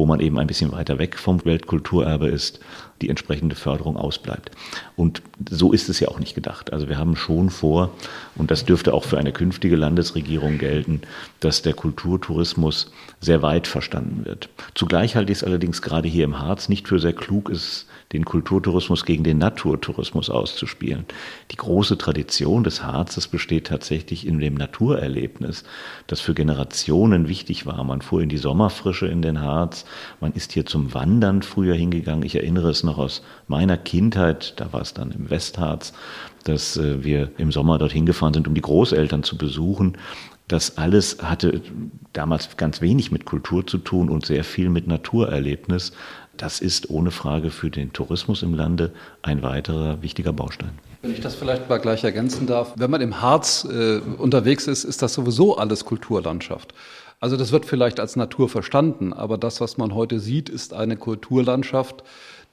wo 0.00 0.06
man 0.06 0.20
eben 0.20 0.38
ein 0.38 0.46
bisschen 0.46 0.72
weiter 0.72 0.98
weg 0.98 1.18
vom 1.18 1.44
Weltkulturerbe 1.44 2.26
ist, 2.26 2.58
die 3.02 3.10
entsprechende 3.10 3.54
Förderung 3.54 3.98
ausbleibt. 3.98 4.50
Und 4.96 5.20
so 5.50 5.72
ist 5.72 5.90
es 5.90 6.00
ja 6.00 6.08
auch 6.08 6.18
nicht 6.18 6.34
gedacht. 6.34 6.72
Also 6.72 6.88
wir 6.88 6.96
haben 6.96 7.16
schon 7.16 7.50
vor, 7.50 7.90
und 8.36 8.50
das 8.50 8.64
dürfte 8.64 8.94
auch 8.94 9.04
für 9.04 9.18
eine 9.18 9.32
künftige 9.32 9.76
Landesregierung 9.76 10.56
gelten, 10.56 11.02
dass 11.40 11.60
der 11.60 11.74
Kulturtourismus 11.74 12.90
sehr 13.20 13.42
weit 13.42 13.66
verstanden 13.66 14.24
wird. 14.24 14.48
Zugleich 14.74 15.16
halte 15.16 15.32
ich 15.32 15.38
es 15.38 15.44
allerdings 15.44 15.82
gerade 15.82 16.08
hier 16.08 16.24
im 16.24 16.38
Harz 16.38 16.70
nicht 16.70 16.88
für 16.88 16.98
sehr 16.98 17.12
klug, 17.12 17.50
es 17.50 17.86
den 18.12 18.24
Kulturtourismus 18.24 19.04
gegen 19.04 19.22
den 19.22 19.38
Naturtourismus 19.38 20.30
auszuspielen. 20.30 21.04
Die 21.52 21.56
große 21.56 21.96
Tradition 21.96 22.64
des 22.64 22.82
Harzes 22.82 23.28
besteht 23.28 23.68
tatsächlich 23.68 24.26
in 24.26 24.40
dem 24.40 24.54
Naturerlebnis, 24.54 25.62
das 26.08 26.20
für 26.20 26.34
Generationen 26.34 27.28
wichtig 27.28 27.66
war. 27.66 27.84
Man 27.84 28.02
fuhr 28.02 28.22
in 28.22 28.28
die 28.28 28.38
Sommerfrische 28.38 29.06
in 29.06 29.22
den 29.22 29.40
Harz, 29.40 29.84
man 30.20 30.32
ist 30.32 30.52
hier 30.52 30.66
zum 30.66 30.94
Wandern 30.94 31.42
früher 31.42 31.74
hingegangen. 31.74 32.24
Ich 32.24 32.36
erinnere 32.36 32.70
es 32.70 32.82
noch 32.82 32.98
aus 32.98 33.22
meiner 33.48 33.76
Kindheit, 33.76 34.54
da 34.56 34.72
war 34.72 34.80
es 34.80 34.94
dann 34.94 35.12
im 35.12 35.30
Westharz, 35.30 35.92
dass 36.44 36.76
äh, 36.76 37.04
wir 37.04 37.30
im 37.38 37.52
Sommer 37.52 37.78
dorthin 37.78 38.06
gefahren 38.06 38.34
sind, 38.34 38.48
um 38.48 38.54
die 38.54 38.60
Großeltern 38.60 39.22
zu 39.22 39.36
besuchen. 39.36 39.96
Das 40.48 40.78
alles 40.78 41.18
hatte 41.22 41.60
damals 42.12 42.56
ganz 42.56 42.80
wenig 42.80 43.12
mit 43.12 43.24
Kultur 43.24 43.66
zu 43.66 43.78
tun 43.78 44.08
und 44.08 44.26
sehr 44.26 44.42
viel 44.42 44.68
mit 44.68 44.88
Naturerlebnis. 44.88 45.92
Das 46.36 46.60
ist 46.60 46.90
ohne 46.90 47.10
Frage 47.10 47.50
für 47.50 47.70
den 47.70 47.92
Tourismus 47.92 48.42
im 48.42 48.54
Lande 48.54 48.92
ein 49.22 49.42
weiterer 49.42 50.02
wichtiger 50.02 50.32
Baustein. 50.32 50.70
Wenn 51.02 51.12
ich 51.12 51.20
das 51.20 51.34
vielleicht 51.34 51.68
mal 51.68 51.78
gleich 51.78 52.02
ergänzen 52.02 52.46
darf, 52.46 52.74
wenn 52.76 52.90
man 52.90 53.00
im 53.00 53.20
Harz 53.20 53.66
äh, 53.70 54.00
unterwegs 54.18 54.66
ist, 54.66 54.84
ist 54.84 55.02
das 55.02 55.14
sowieso 55.14 55.56
alles 55.56 55.84
Kulturlandschaft. 55.84 56.74
Also 57.20 57.36
das 57.36 57.52
wird 57.52 57.66
vielleicht 57.66 58.00
als 58.00 58.16
Natur 58.16 58.48
verstanden, 58.48 59.12
aber 59.12 59.36
das, 59.36 59.60
was 59.60 59.76
man 59.76 59.94
heute 59.94 60.18
sieht, 60.18 60.48
ist 60.48 60.72
eine 60.72 60.96
Kulturlandschaft, 60.96 62.02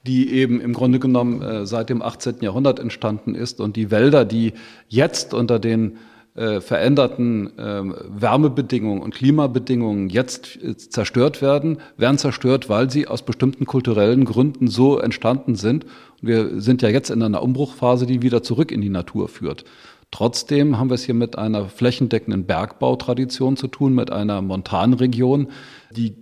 die 0.06 0.30
eben 0.30 0.60
im 0.60 0.74
Grunde 0.74 0.98
genommen 1.00 1.42
äh, 1.42 1.66
seit 1.66 1.88
dem 1.88 2.02
18. 2.02 2.36
Jahrhundert 2.42 2.78
entstanden 2.78 3.34
ist 3.34 3.60
und 3.60 3.76
die 3.76 3.90
Wälder, 3.90 4.26
die 4.26 4.52
jetzt 4.88 5.32
unter 5.32 5.58
den 5.58 5.96
äh, 6.34 6.60
veränderten 6.60 7.58
äh, 7.58 7.82
Wärmebedingungen 7.82 9.02
und 9.02 9.14
Klimabedingungen 9.14 10.08
jetzt 10.08 10.62
äh, 10.62 10.76
zerstört 10.76 11.42
werden, 11.42 11.78
werden 11.96 12.18
zerstört, 12.18 12.68
weil 12.68 12.90
sie 12.90 13.08
aus 13.08 13.22
bestimmten 13.22 13.64
kulturellen 13.64 14.24
Gründen 14.24 14.68
so 14.68 14.98
entstanden 14.98 15.56
sind. 15.56 15.84
Und 16.20 16.28
wir 16.28 16.60
sind 16.60 16.82
ja 16.82 16.90
jetzt 16.90 17.10
in 17.10 17.22
einer 17.22 17.42
Umbruchphase, 17.42 18.06
die 18.06 18.22
wieder 18.22 18.42
zurück 18.42 18.70
in 18.70 18.82
die 18.82 18.88
Natur 18.88 19.28
führt. 19.28 19.64
Trotzdem 20.10 20.78
haben 20.78 20.90
wir 20.90 20.94
es 20.94 21.04
hier 21.04 21.14
mit 21.14 21.36
einer 21.36 21.68
flächendeckenden 21.68 22.46
Bergbautradition 22.46 23.56
zu 23.56 23.68
tun, 23.68 23.94
mit 23.94 24.10
einer 24.10 24.40
Montanregion, 24.40 25.48
die 25.90 26.16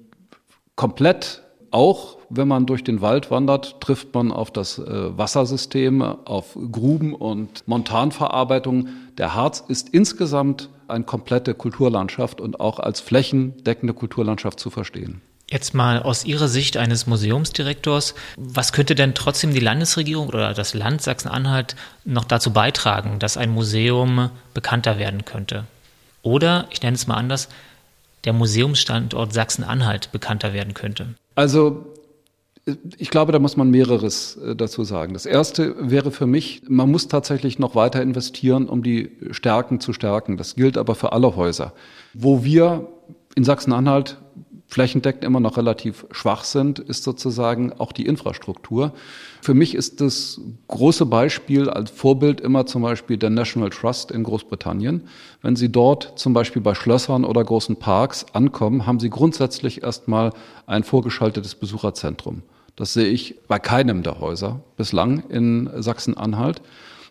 komplett 0.74 1.42
auch, 1.70 2.18
wenn 2.30 2.48
man 2.48 2.66
durch 2.66 2.84
den 2.84 3.00
Wald 3.00 3.30
wandert, 3.30 3.80
trifft 3.80 4.14
man 4.14 4.32
auf 4.32 4.50
das 4.50 4.78
äh, 4.78 5.18
Wassersystem, 5.18 6.02
auf 6.02 6.56
Gruben 6.72 7.14
und 7.14 7.66
Montanverarbeitung. 7.66 8.88
Der 9.18 9.34
Harz 9.34 9.62
ist 9.66 9.90
insgesamt 9.90 10.70
eine 10.88 11.04
komplette 11.04 11.54
Kulturlandschaft 11.54 12.40
und 12.40 12.60
auch 12.60 12.78
als 12.78 13.00
flächendeckende 13.00 13.94
Kulturlandschaft 13.94 14.60
zu 14.60 14.70
verstehen. 14.70 15.20
Jetzt 15.48 15.74
mal 15.74 16.02
aus 16.02 16.24
Ihrer 16.24 16.48
Sicht 16.48 16.76
eines 16.76 17.06
Museumsdirektors, 17.06 18.16
was 18.36 18.72
könnte 18.72 18.96
denn 18.96 19.14
trotzdem 19.14 19.54
die 19.54 19.60
Landesregierung 19.60 20.26
oder 20.26 20.54
das 20.54 20.74
Land 20.74 21.02
Sachsen-Anhalt 21.02 21.76
noch 22.04 22.24
dazu 22.24 22.52
beitragen, 22.52 23.20
dass 23.20 23.36
ein 23.36 23.50
Museum 23.50 24.30
bekannter 24.54 24.98
werden 24.98 25.24
könnte? 25.24 25.64
Oder, 26.22 26.66
ich 26.70 26.82
nenne 26.82 26.96
es 26.96 27.06
mal 27.06 27.14
anders, 27.14 27.48
der 28.24 28.32
Museumsstandort 28.32 29.32
Sachsen-Anhalt 29.32 30.10
bekannter 30.10 30.52
werden 30.52 30.74
könnte? 30.74 31.14
Also 31.36 31.86
ich 32.98 33.10
glaube, 33.10 33.30
da 33.30 33.38
muss 33.38 33.56
man 33.56 33.70
mehreres 33.70 34.36
äh, 34.38 34.56
dazu 34.56 34.82
sagen. 34.82 35.12
Das 35.12 35.26
erste 35.26 35.76
wäre 35.78 36.10
für 36.10 36.26
mich, 36.26 36.62
man 36.68 36.90
muss 36.90 37.06
tatsächlich 37.06 37.60
noch 37.60 37.76
weiter 37.76 38.02
investieren, 38.02 38.68
um 38.68 38.82
die 38.82 39.12
Stärken 39.30 39.78
zu 39.78 39.92
stärken. 39.92 40.36
Das 40.36 40.56
gilt 40.56 40.76
aber 40.76 40.96
für 40.96 41.12
alle 41.12 41.36
Häuser. 41.36 41.72
Wo 42.12 42.42
wir 42.42 42.88
in 43.36 43.44
Sachsen-Anhalt 43.44 44.18
flächendeckend 44.68 45.24
immer 45.24 45.40
noch 45.40 45.56
relativ 45.56 46.06
schwach 46.10 46.44
sind, 46.44 46.78
ist 46.78 47.04
sozusagen 47.04 47.72
auch 47.72 47.92
die 47.92 48.06
Infrastruktur. 48.06 48.92
Für 49.40 49.54
mich 49.54 49.74
ist 49.74 50.00
das 50.00 50.40
große 50.68 51.06
Beispiel 51.06 51.70
als 51.70 51.90
Vorbild 51.90 52.40
immer 52.40 52.66
zum 52.66 52.82
Beispiel 52.82 53.16
der 53.16 53.30
National 53.30 53.70
Trust 53.70 54.10
in 54.10 54.24
Großbritannien. 54.24 55.08
Wenn 55.40 55.56
Sie 55.56 55.70
dort 55.70 56.18
zum 56.18 56.32
Beispiel 56.32 56.62
bei 56.62 56.74
Schlössern 56.74 57.24
oder 57.24 57.44
großen 57.44 57.76
Parks 57.76 58.26
ankommen, 58.32 58.86
haben 58.86 58.98
Sie 58.98 59.10
grundsätzlich 59.10 59.82
erstmal 59.82 60.32
ein 60.66 60.82
vorgeschaltetes 60.82 61.54
Besucherzentrum. 61.54 62.42
Das 62.74 62.92
sehe 62.92 63.06
ich 63.06 63.36
bei 63.48 63.58
keinem 63.58 64.02
der 64.02 64.20
Häuser 64.20 64.60
bislang 64.76 65.22
in 65.30 65.70
Sachsen-Anhalt. 65.76 66.60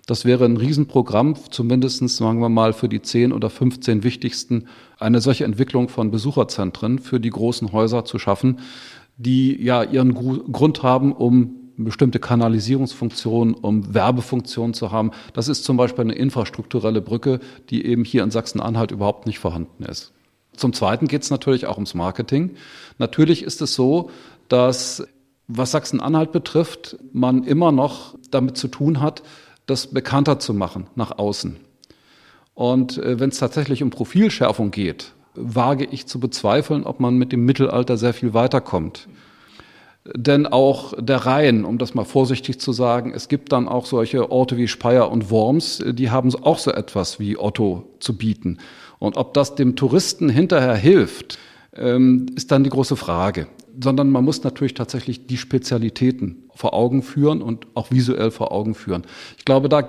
Das 0.06 0.24
wäre 0.24 0.46
ein 0.46 0.58
Riesenprogramm, 0.58 1.36
zumindest 1.50 2.08
sagen 2.10 2.40
wir 2.40 2.50
mal 2.50 2.74
für 2.74 2.88
die 2.88 3.02
10 3.02 3.34
oder 3.34 3.50
15 3.50 4.04
wichtigsten, 4.04 4.68
eine 5.00 5.20
solche 5.20 5.46
Entwicklung 5.46 5.90
von 5.90 6.12
Besucherzentren 6.12 7.00
für 7.00 7.20
die 7.20 7.32
großen 7.32 7.72
Häuser 7.72 8.06
zu 8.06 8.20
schaffen, 8.20 8.60
die 9.18 9.60
ja 9.62 9.82
ihren 9.82 10.14
Grund 10.14 10.84
haben, 10.84 11.12
um 11.12 11.56
bestimmte 11.78 12.20
Kanalisierungsfunktionen, 12.20 13.56
um 13.56 13.94
Werbefunktionen 13.94 14.74
zu 14.74 14.92
haben. 14.92 15.12
Das 15.34 15.48
ist 15.48 15.64
zum 15.64 15.76
Beispiel 15.76 16.04
eine 16.04 16.14
infrastrukturelle 16.14 17.02
Brücke, 17.02 17.40
die 17.70 17.86
eben 17.86 18.06
hier 18.06 18.24
in 18.24 18.32
Sachsen-Anhalt 18.32 18.92
überhaupt 18.92 19.26
nicht 19.26 19.40
vorhanden 19.40 19.84
ist. 19.84 20.14
Zum 20.56 20.72
Zweiten 20.72 21.08
geht 21.08 21.24
es 21.24 21.32
natürlich 21.32 21.66
auch 21.66 21.76
ums 21.76 21.96
Marketing. 21.96 22.52
Natürlich 22.98 23.44
ist 23.44 23.62
es 23.62 23.74
so, 23.74 24.10
dass 24.48 25.06
was 25.48 25.72
Sachsen-Anhalt 25.72 26.32
betrifft, 26.32 26.98
man 27.12 27.44
immer 27.44 27.72
noch 27.72 28.16
damit 28.32 28.58
zu 28.58 28.68
tun 28.68 29.02
hat, 29.02 29.24
das 29.66 29.88
bekannter 29.88 30.40
zu 30.40 30.54
machen 30.54 30.88
nach 30.96 31.18
außen. 31.18 31.58
Und 32.54 32.98
äh, 32.98 33.20
wenn 33.20 33.30
es 33.30 33.40
tatsächlich 33.40 33.84
um 33.84 33.90
Profilschärfung 33.90 34.72
geht, 34.72 35.14
wage 35.36 35.86
ich 35.86 36.08
zu 36.08 36.20
bezweifeln, 36.20 36.86
ob 36.86 37.00
man 37.00 37.16
mit 37.16 37.32
dem 37.32 37.46
Mittelalter 37.46 37.98
sehr 37.98 38.14
viel 38.14 38.34
weiterkommt. 38.34 39.08
Denn 40.14 40.46
auch 40.46 40.94
der 41.00 41.26
Rhein, 41.26 41.66
um 41.66 41.80
das 41.80 41.96
mal 41.96 42.06
vorsichtig 42.06 42.60
zu 42.60 42.74
sagen, 42.74 43.12
es 43.14 43.28
gibt 43.28 43.52
dann 43.52 43.68
auch 43.68 43.88
solche 43.88 44.32
Orte 44.32 44.56
wie 44.56 44.68
Speyer 44.68 45.12
und 45.12 45.32
Worms, 45.32 45.84
die 45.84 46.12
haben 46.12 46.34
auch 46.44 46.60
so 46.60 46.72
etwas 46.72 47.20
wie 47.20 47.38
Otto 47.38 47.90
zu 48.00 48.16
bieten. 48.16 48.60
Und 49.00 49.18
ob 49.18 49.34
das 49.34 49.56
dem 49.56 49.76
Touristen 49.76 50.30
hinterher 50.30 50.76
hilft, 50.76 51.40
ähm, 51.76 52.28
ist 52.36 52.52
dann 52.52 52.64
die 52.64 52.70
große 52.70 52.96
Frage. 52.96 53.48
Sondern 53.82 54.10
man 54.10 54.24
muss 54.24 54.44
natürlich 54.44 54.74
tatsächlich 54.74 55.28
die 55.28 55.38
Spezialitäten 55.38 56.50
vor 56.54 56.74
Augen 56.74 57.02
führen 57.02 57.42
und 57.42 57.68
auch 57.74 57.92
visuell 57.92 58.32
vor 58.32 58.52
Augen 58.52 58.76
führen. 58.76 59.04
Ich 59.38 59.46
glaube, 59.46 59.70
da 59.70 59.84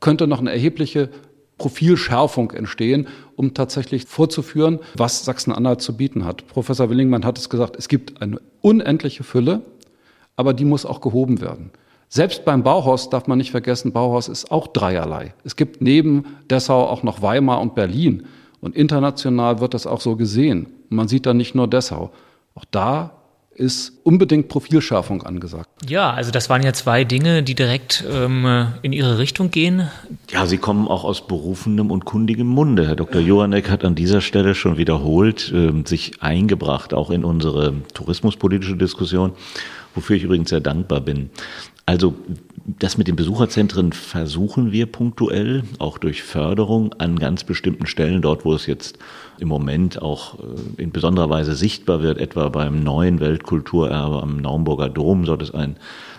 könnte 0.00 0.26
noch 0.26 0.40
eine 0.40 0.52
erhebliche 0.52 1.10
Profilschärfung 1.58 2.52
entstehen, 2.52 3.08
um 3.36 3.52
tatsächlich 3.52 4.06
vorzuführen, 4.06 4.78
was 4.96 5.24
Sachsen-Anhalt 5.24 5.82
zu 5.82 5.96
bieten 5.96 6.24
hat. 6.24 6.46
Professor 6.46 6.88
Willingmann 6.88 7.24
hat 7.24 7.38
es 7.38 7.50
gesagt, 7.50 7.76
es 7.76 7.88
gibt 7.88 8.22
eine 8.22 8.40
unendliche 8.60 9.24
Fülle, 9.24 9.62
aber 10.36 10.54
die 10.54 10.64
muss 10.64 10.86
auch 10.86 11.00
gehoben 11.00 11.40
werden. 11.40 11.70
Selbst 12.08 12.44
beim 12.44 12.62
Bauhaus 12.62 13.10
darf 13.10 13.26
man 13.26 13.38
nicht 13.38 13.50
vergessen, 13.50 13.92
Bauhaus 13.92 14.28
ist 14.28 14.50
auch 14.50 14.68
dreierlei. 14.68 15.34
Es 15.44 15.56
gibt 15.56 15.82
neben 15.82 16.24
Dessau 16.48 16.86
auch 16.86 17.02
noch 17.02 17.20
Weimar 17.20 17.60
und 17.60 17.74
Berlin. 17.74 18.24
Und 18.60 18.74
international 18.74 19.60
wird 19.60 19.74
das 19.74 19.86
auch 19.86 20.00
so 20.00 20.16
gesehen. 20.16 20.68
man 20.88 21.06
sieht 21.06 21.26
da 21.26 21.34
nicht 21.34 21.54
nur 21.54 21.68
Dessau. 21.68 22.10
Auch 22.54 22.64
da 22.70 23.17
ist 23.58 23.92
unbedingt 24.04 24.48
Profilschärfung 24.48 25.22
angesagt. 25.24 25.68
Ja, 25.88 26.12
also 26.12 26.30
das 26.30 26.48
waren 26.48 26.62
ja 26.62 26.72
zwei 26.72 27.04
Dinge, 27.04 27.42
die 27.42 27.54
direkt 27.54 28.04
ähm, 28.10 28.68
in 28.82 28.92
Ihre 28.92 29.18
Richtung 29.18 29.50
gehen. 29.50 29.88
Ja, 30.30 30.46
sie 30.46 30.58
kommen 30.58 30.86
auch 30.86 31.04
aus 31.04 31.26
berufenem 31.26 31.90
und 31.90 32.04
kundigem 32.04 32.46
Munde. 32.46 32.86
Herr 32.86 32.96
Dr. 32.96 33.20
Johanneck 33.20 33.68
hat 33.68 33.84
an 33.84 33.94
dieser 33.94 34.20
Stelle 34.20 34.54
schon 34.54 34.78
wiederholt 34.78 35.52
äh, 35.52 35.72
sich 35.84 36.22
eingebracht, 36.22 36.94
auch 36.94 37.10
in 37.10 37.24
unsere 37.24 37.74
tourismuspolitische 37.94 38.76
Diskussion, 38.76 39.32
wofür 39.94 40.16
ich 40.16 40.22
übrigens 40.22 40.50
sehr 40.50 40.60
dankbar 40.60 41.00
bin. 41.00 41.30
Also 41.84 42.14
das 42.78 42.98
mit 42.98 43.08
den 43.08 43.16
Besucherzentren 43.16 43.92
versuchen 43.92 44.72
wir 44.72 44.84
punktuell, 44.84 45.62
auch 45.78 45.96
durch 45.96 46.22
Förderung 46.22 46.92
an 46.98 47.18
ganz 47.18 47.44
bestimmten 47.44 47.86
Stellen, 47.86 48.20
dort 48.20 48.44
wo 48.44 48.52
es 48.52 48.66
jetzt 48.66 48.98
im 49.38 49.48
Moment 49.48 50.02
auch 50.02 50.38
äh, 50.38 50.82
in 50.82 50.92
besonderer 50.92 51.30
Weise 51.30 51.54
sichtbar 51.54 52.02
wird, 52.02 52.18
etwa 52.18 52.50
beim 52.50 52.82
neuen 52.82 53.20
Weltkulturerbe 53.20 54.22
am 54.22 54.36
Naumburger 54.36 54.90
Dom 54.90 55.24
soll 55.24 55.40
es 55.40 55.50
ein 55.50 55.76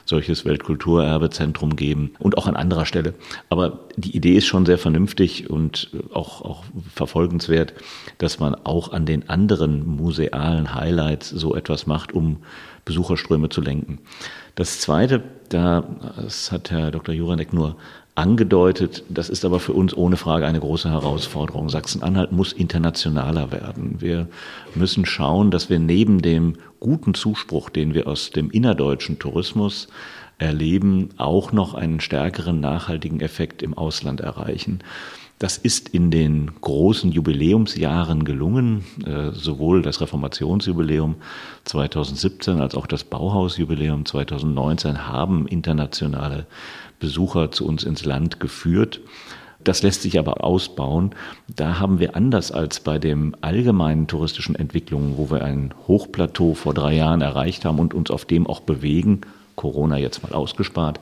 solches 0.09 0.43
Weltkulturerbezentrum 0.43 1.75
geben 1.75 2.11
und 2.19 2.37
auch 2.37 2.47
an 2.47 2.55
anderer 2.55 2.85
Stelle. 2.85 3.13
Aber 3.49 3.79
die 3.95 4.15
Idee 4.15 4.33
ist 4.33 4.47
schon 4.47 4.65
sehr 4.65 4.77
vernünftig 4.77 5.49
und 5.49 5.91
auch, 6.13 6.41
auch 6.41 6.63
verfolgenswert, 6.93 7.73
dass 8.17 8.39
man 8.39 8.55
auch 8.55 8.91
an 8.91 9.05
den 9.05 9.29
anderen 9.29 9.87
musealen 9.87 10.73
Highlights 10.73 11.29
so 11.29 11.55
etwas 11.55 11.87
macht, 11.87 12.11
um 12.11 12.37
Besucherströme 12.85 13.49
zu 13.49 13.61
lenken. 13.61 13.99
Das 14.55 14.81
Zweite, 14.81 15.23
da, 15.49 15.83
das 16.17 16.51
hat 16.51 16.71
Herr 16.71 16.91
Dr. 16.91 17.13
Juranek 17.13 17.53
nur 17.53 17.77
angedeutet. 18.15 19.03
Das 19.07 19.29
ist 19.29 19.45
aber 19.45 19.59
für 19.59 19.73
uns 19.73 19.95
ohne 19.95 20.17
Frage 20.17 20.45
eine 20.45 20.59
große 20.59 20.89
Herausforderung. 20.89 21.69
Sachsen-Anhalt 21.69 22.31
muss 22.31 22.51
internationaler 22.51 23.51
werden. 23.51 23.95
Wir 23.99 24.27
müssen 24.75 25.05
schauen, 25.05 25.51
dass 25.51 25.69
wir 25.69 25.79
neben 25.79 26.21
dem 26.21 26.55
guten 26.79 27.13
Zuspruch, 27.13 27.69
den 27.69 27.93
wir 27.93 28.07
aus 28.07 28.31
dem 28.31 28.51
innerdeutschen 28.51 29.19
Tourismus 29.19 29.87
erleben, 30.37 31.09
auch 31.17 31.51
noch 31.51 31.73
einen 31.73 31.99
stärkeren 31.99 32.59
nachhaltigen 32.59 33.19
Effekt 33.19 33.61
im 33.61 33.73
Ausland 33.73 34.21
erreichen. 34.21 34.79
Das 35.39 35.57
ist 35.57 35.87
in 35.87 36.11
den 36.11 36.51
großen 36.59 37.13
Jubiläumsjahren 37.13 38.25
gelungen. 38.25 38.83
Äh, 39.05 39.31
sowohl 39.31 39.81
das 39.81 40.01
Reformationsjubiläum 40.01 41.15
2017 41.63 42.59
als 42.59 42.75
auch 42.75 42.87
das 42.87 43.05
Bauhausjubiläum 43.05 44.05
2019 44.05 45.07
haben 45.07 45.47
internationale 45.47 46.45
Besucher 46.99 47.51
zu 47.51 47.65
uns 47.65 47.85
ins 47.85 48.03
Land 48.03 48.41
geführt. 48.41 48.99
Das 49.63 49.83
lässt 49.83 50.03
sich 50.03 50.17
aber 50.17 50.43
ausbauen. 50.43 51.11
Da 51.53 51.79
haben 51.79 51.99
wir 51.99 52.15
anders 52.15 52.51
als 52.51 52.79
bei 52.79 52.97
den 52.97 53.35
allgemeinen 53.41 54.07
touristischen 54.07 54.55
Entwicklungen, 54.55 55.17
wo 55.17 55.29
wir 55.29 55.43
ein 55.43 55.73
Hochplateau 55.87 56.53
vor 56.53 56.73
drei 56.73 56.95
Jahren 56.95 57.21
erreicht 57.21 57.65
haben 57.65 57.79
und 57.79 57.93
uns 57.93 58.09
auf 58.09 58.25
dem 58.25 58.47
auch 58.47 58.61
bewegen, 58.61 59.21
Corona 59.59 59.97
jetzt 59.97 60.23
mal 60.23 60.31
ausgespart, 60.31 61.01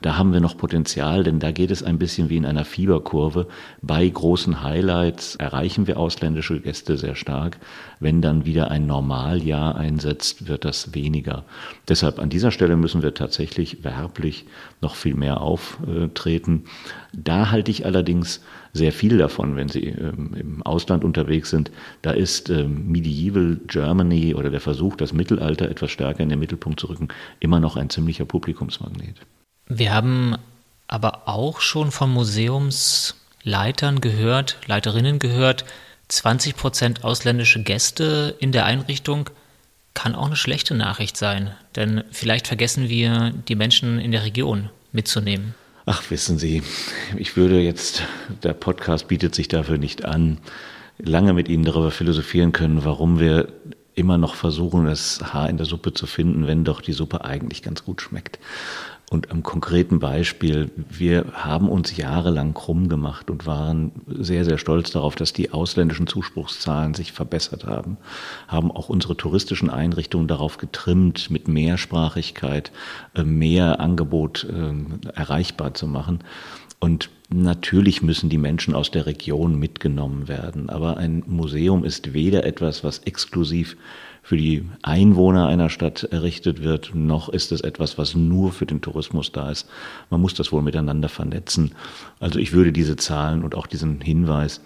da 0.00 0.16
haben 0.16 0.32
wir 0.32 0.38
noch 0.38 0.56
Potenzial, 0.56 1.24
denn 1.24 1.40
da 1.40 1.50
geht 1.50 1.72
es 1.72 1.82
ein 1.82 1.98
bisschen 1.98 2.28
wie 2.28 2.36
in 2.36 2.46
einer 2.46 2.64
Fieberkurve. 2.64 3.48
Bei 3.82 4.08
großen 4.08 4.62
Highlights 4.62 5.34
erreichen 5.34 5.88
wir 5.88 5.98
ausländische 5.98 6.60
Gäste 6.60 6.96
sehr 6.96 7.16
stark. 7.16 7.58
Wenn 7.98 8.22
dann 8.22 8.44
wieder 8.44 8.70
ein 8.70 8.86
Normaljahr 8.86 9.74
einsetzt, 9.74 10.46
wird 10.46 10.64
das 10.64 10.94
weniger. 10.94 11.44
Deshalb 11.88 12.20
an 12.20 12.30
dieser 12.30 12.52
Stelle 12.52 12.76
müssen 12.76 13.02
wir 13.02 13.14
tatsächlich 13.14 13.82
werblich 13.82 14.46
noch 14.80 14.94
viel 14.94 15.14
mehr 15.14 15.40
auftreten. 15.40 16.64
Da 17.12 17.50
halte 17.50 17.72
ich 17.72 17.84
allerdings 17.86 18.42
sehr 18.76 18.92
viel 18.92 19.18
davon, 19.18 19.56
wenn 19.56 19.68
Sie 19.68 19.86
ähm, 19.86 20.34
im 20.38 20.62
Ausland 20.62 21.04
unterwegs 21.04 21.50
sind. 21.50 21.70
Da 22.02 22.12
ist 22.12 22.50
ähm, 22.50 22.90
Medieval 22.90 23.58
Germany 23.66 24.34
oder 24.34 24.50
der 24.50 24.60
Versuch, 24.60 24.96
das 24.96 25.12
Mittelalter 25.12 25.68
etwas 25.68 25.90
stärker 25.90 26.22
in 26.22 26.28
den 26.28 26.38
Mittelpunkt 26.38 26.80
zu 26.80 26.86
rücken, 26.88 27.08
immer 27.40 27.60
noch 27.60 27.76
ein 27.76 27.90
ziemlicher 27.90 28.24
Publikumsmagnet. 28.24 29.16
Wir 29.68 29.92
haben 29.92 30.36
aber 30.88 31.26
auch 31.26 31.60
schon 31.60 31.90
von 31.90 32.10
Museumsleitern 32.10 34.00
gehört, 34.00 34.58
Leiterinnen 34.66 35.18
gehört, 35.18 35.64
20 36.08 36.56
Prozent 36.56 37.04
ausländische 37.04 37.62
Gäste 37.62 38.36
in 38.38 38.52
der 38.52 38.64
Einrichtung 38.64 39.28
kann 39.94 40.14
auch 40.14 40.26
eine 40.26 40.36
schlechte 40.36 40.74
Nachricht 40.74 41.16
sein, 41.16 41.52
denn 41.74 42.04
vielleicht 42.12 42.46
vergessen 42.46 42.88
wir 42.88 43.32
die 43.48 43.56
Menschen 43.56 43.98
in 43.98 44.12
der 44.12 44.22
Region 44.24 44.68
mitzunehmen. 44.92 45.54
Ach, 45.88 46.10
wissen 46.10 46.36
Sie, 46.36 46.64
ich 47.16 47.36
würde 47.36 47.60
jetzt, 47.60 48.02
der 48.42 48.54
Podcast 48.54 49.06
bietet 49.06 49.36
sich 49.36 49.46
dafür 49.46 49.78
nicht 49.78 50.04
an, 50.04 50.38
lange 50.98 51.32
mit 51.32 51.48
Ihnen 51.48 51.64
darüber 51.64 51.92
philosophieren 51.92 52.50
können, 52.50 52.84
warum 52.84 53.20
wir 53.20 53.52
immer 53.94 54.18
noch 54.18 54.34
versuchen, 54.34 54.86
das 54.86 55.32
Haar 55.32 55.48
in 55.48 55.58
der 55.58 55.64
Suppe 55.64 55.92
zu 55.92 56.08
finden, 56.08 56.48
wenn 56.48 56.64
doch 56.64 56.80
die 56.80 56.92
Suppe 56.92 57.24
eigentlich 57.24 57.62
ganz 57.62 57.84
gut 57.84 58.02
schmeckt. 58.02 58.40
Und 59.08 59.30
am 59.30 59.44
konkreten 59.44 60.00
Beispiel, 60.00 60.70
wir 60.74 61.26
haben 61.32 61.68
uns 61.68 61.96
jahrelang 61.96 62.54
krumm 62.54 62.88
gemacht 62.88 63.30
und 63.30 63.46
waren 63.46 63.92
sehr, 64.08 64.44
sehr 64.44 64.58
stolz 64.58 64.90
darauf, 64.90 65.14
dass 65.14 65.32
die 65.32 65.52
ausländischen 65.52 66.08
Zuspruchszahlen 66.08 66.92
sich 66.94 67.12
verbessert 67.12 67.66
haben, 67.66 67.98
haben 68.48 68.72
auch 68.72 68.88
unsere 68.88 69.16
touristischen 69.16 69.70
Einrichtungen 69.70 70.26
darauf 70.26 70.58
getrimmt, 70.58 71.30
mit 71.30 71.46
Mehrsprachigkeit 71.46 72.72
äh, 73.14 73.22
mehr 73.22 73.78
Angebot 73.78 74.44
äh, 74.44 74.74
erreichbar 75.14 75.74
zu 75.74 75.86
machen. 75.86 76.24
Und 76.78 77.10
natürlich 77.30 78.02
müssen 78.02 78.28
die 78.28 78.38
Menschen 78.38 78.74
aus 78.74 78.90
der 78.90 79.06
Region 79.06 79.58
mitgenommen 79.58 80.28
werden. 80.28 80.68
Aber 80.70 80.96
ein 80.96 81.24
Museum 81.26 81.84
ist 81.84 82.12
weder 82.12 82.44
etwas, 82.44 82.84
was 82.84 82.98
exklusiv 83.00 83.76
für 84.22 84.36
die 84.36 84.64
Einwohner 84.82 85.46
einer 85.46 85.70
Stadt 85.70 86.02
errichtet 86.02 86.64
wird, 86.64 86.96
noch 86.96 87.28
ist 87.28 87.52
es 87.52 87.60
etwas, 87.60 87.96
was 87.96 88.16
nur 88.16 88.50
für 88.50 88.66
den 88.66 88.80
Tourismus 88.80 89.30
da 89.30 89.50
ist. 89.50 89.68
Man 90.10 90.20
muss 90.20 90.34
das 90.34 90.50
wohl 90.50 90.62
miteinander 90.62 91.08
vernetzen. 91.08 91.76
Also 92.18 92.40
ich 92.40 92.52
würde 92.52 92.72
diese 92.72 92.96
Zahlen 92.96 93.44
und 93.44 93.54
auch 93.54 93.68
diesen 93.68 94.00
Hinweis, 94.00 94.62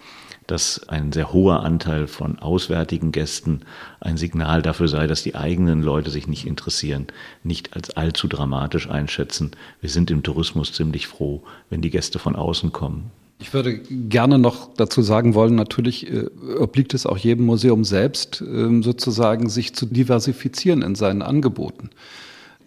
dass 0.47 0.87
ein 0.89 1.11
sehr 1.11 1.31
hoher 1.33 1.63
Anteil 1.63 2.07
von 2.07 2.39
auswärtigen 2.39 3.11
Gästen 3.11 3.61
ein 3.99 4.17
Signal 4.17 4.61
dafür 4.61 4.87
sei, 4.87 5.07
dass 5.07 5.23
die 5.23 5.35
eigenen 5.35 5.81
Leute 5.81 6.09
sich 6.09 6.27
nicht 6.27 6.45
interessieren, 6.45 7.07
nicht 7.43 7.75
als 7.75 7.91
allzu 7.91 8.27
dramatisch 8.27 8.89
einschätzen. 8.89 9.51
Wir 9.79 9.89
sind 9.89 10.11
im 10.11 10.23
Tourismus 10.23 10.73
ziemlich 10.73 11.07
froh, 11.07 11.43
wenn 11.69 11.81
die 11.81 11.89
Gäste 11.89 12.19
von 12.19 12.35
außen 12.35 12.71
kommen. 12.71 13.11
Ich 13.39 13.53
würde 13.55 13.79
gerne 13.79 14.37
noch 14.37 14.69
dazu 14.75 15.01
sagen 15.01 15.33
wollen, 15.33 15.55
natürlich 15.55 16.11
äh, 16.11 16.27
obliegt 16.59 16.93
es 16.93 17.07
auch 17.07 17.17
jedem 17.17 17.47
Museum 17.47 17.83
selbst, 17.83 18.41
äh, 18.41 18.81
sozusagen 18.81 19.49
sich 19.49 19.73
zu 19.73 19.87
diversifizieren 19.87 20.83
in 20.83 20.93
seinen 20.93 21.23
Angeboten. 21.23 21.89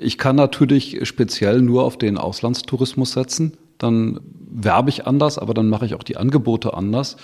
Ich 0.00 0.18
kann 0.18 0.34
natürlich 0.34 1.06
speziell 1.06 1.62
nur 1.62 1.84
auf 1.84 1.96
den 1.96 2.18
Auslandstourismus 2.18 3.12
setzen, 3.12 3.56
dann 3.78 4.20
werbe 4.50 4.90
ich 4.90 5.06
anders, 5.06 5.38
aber 5.38 5.54
dann 5.54 5.68
mache 5.68 5.86
ich 5.86 5.94
auch 5.94 6.02
die 6.02 6.16
Angebote 6.16 6.74
anders. 6.74 7.16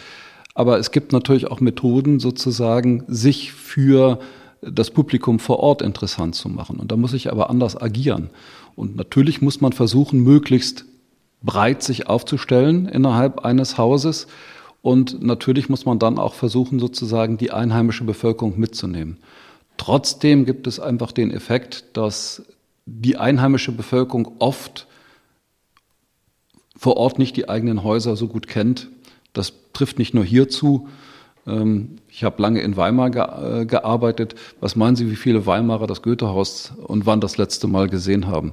Aber 0.61 0.79
es 0.79 0.91
gibt 0.91 1.15
natürlich 1.15 1.47
auch 1.51 1.61
Methoden, 1.61 2.21
sozusagen 2.21 3.05
sich 3.09 3.55
für 3.55 4.19
das 4.61 4.91
Publikum 4.91 5.39
vor 5.39 5.61
Ort 5.61 5.81
interessant 5.81 6.35
zu 6.35 6.51
machen. 6.51 6.79
Und 6.79 6.93
da 6.93 6.99
muss 6.99 7.15
ich 7.15 7.33
aber 7.33 7.49
anders 7.49 7.81
agieren. 7.81 8.29
Und 8.77 8.95
natürlich 8.95 9.41
muss 9.41 9.63
man 9.63 9.73
versuchen, 9.73 10.21
möglichst 10.21 10.85
breit 11.43 11.83
sich 11.83 12.09
aufzustellen 12.09 12.85
innerhalb 12.85 13.43
eines 13.43 13.79
Hauses. 13.79 14.27
Und 14.83 15.23
natürlich 15.23 15.71
muss 15.71 15.87
man 15.87 15.99
dann 15.99 16.19
auch 16.19 16.35
versuchen, 16.35 16.79
sozusagen 16.79 17.39
die 17.39 17.53
einheimische 17.53 18.05
Bevölkerung 18.05 18.59
mitzunehmen. 18.59 19.17
Trotzdem 19.79 20.45
gibt 20.45 20.67
es 20.67 20.79
einfach 20.79 21.13
den 21.13 21.31
Effekt, 21.31 21.87
dass 21.95 22.43
die 22.85 23.17
einheimische 23.17 23.73
Bevölkerung 23.73 24.33
oft 24.41 24.87
vor 26.77 26.99
Ort 26.99 27.19
nicht 27.19 27.35
die 27.39 27.49
eigenen 27.49 27.83
Häuser 27.83 28.15
so 28.15 28.29
gut 28.29 28.47
kennt. 28.47 28.89
Das 29.33 29.53
trifft 29.73 29.99
nicht 29.99 30.15
nur 30.15 30.25
hier 30.25 30.49
zu, 30.49 30.89
ähm, 31.47 31.97
ich 32.09 32.25
habe 32.25 32.41
lange 32.43 32.61
in 32.61 32.77
Weimar 32.77 33.09
äh, 33.09 33.67
gearbeitet. 33.67 34.35
Was 34.61 34.77
meinen 34.77 34.97
Sie, 34.97 35.11
wie 35.11 35.17
viele 35.17 35.47
Weimarer 35.47 35.87
das 35.87 36.03
Goethehaus 36.03 36.73
und 36.85 37.07
wann 37.07 37.21
das 37.21 37.39
letzte 37.39 37.67
Mal 37.67 37.89
gesehen 37.89 38.27
haben? 38.27 38.53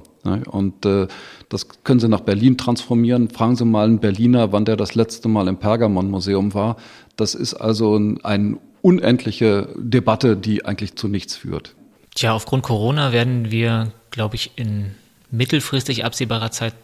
Und 0.50 0.84
äh, 0.86 1.06
das 1.48 1.68
können 1.84 2.00
Sie 2.00 2.08
nach 2.08 2.20
Berlin 2.20 2.56
transformieren. 2.56 3.28
Fragen 3.30 3.56
Sie 3.56 3.64
mal 3.64 3.86
einen 3.86 4.00
Berliner, 4.00 4.52
wann 4.52 4.64
der 4.64 4.76
das 4.76 4.94
letzte 4.94 5.28
Mal 5.28 5.48
im 5.48 5.56
Pergamon-Museum 5.56 6.54
war. 6.54 6.76
Das 7.16 7.34
ist 7.34 7.54
also 7.54 8.00
eine 8.22 8.58
unendliche 8.82 9.68
Debatte, 9.76 10.36
die 10.36 10.64
eigentlich 10.64 10.96
zu 10.96 11.08
nichts 11.08 11.36
führt. 11.36 11.74
Tja, 12.14 12.32
aufgrund 12.32 12.62
Corona 12.62 13.12
werden 13.12 13.50
wir, 13.50 13.92
glaube 14.10 14.36
ich, 14.36 14.52
in 14.56 14.94
mittelfristig 15.30 16.04
absehbarer 16.04 16.50
Zeit 16.50 16.74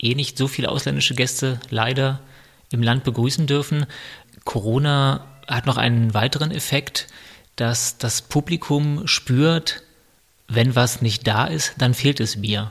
eh 0.00 0.14
nicht 0.14 0.36
so 0.36 0.46
viele 0.46 0.68
ausländische 0.68 1.14
Gäste 1.14 1.60
leider 1.70 2.20
im 2.70 2.82
Land 2.82 3.04
begrüßen 3.04 3.46
dürfen. 3.46 3.86
Corona 4.44 5.24
hat 5.46 5.66
noch 5.66 5.76
einen 5.76 6.14
weiteren 6.14 6.50
Effekt, 6.50 7.06
dass 7.56 7.98
das 7.98 8.22
Publikum 8.22 9.06
spürt, 9.06 9.82
wenn 10.48 10.74
was 10.74 11.02
nicht 11.02 11.26
da 11.26 11.46
ist, 11.46 11.74
dann 11.78 11.94
fehlt 11.94 12.20
es 12.20 12.36
mir. 12.36 12.70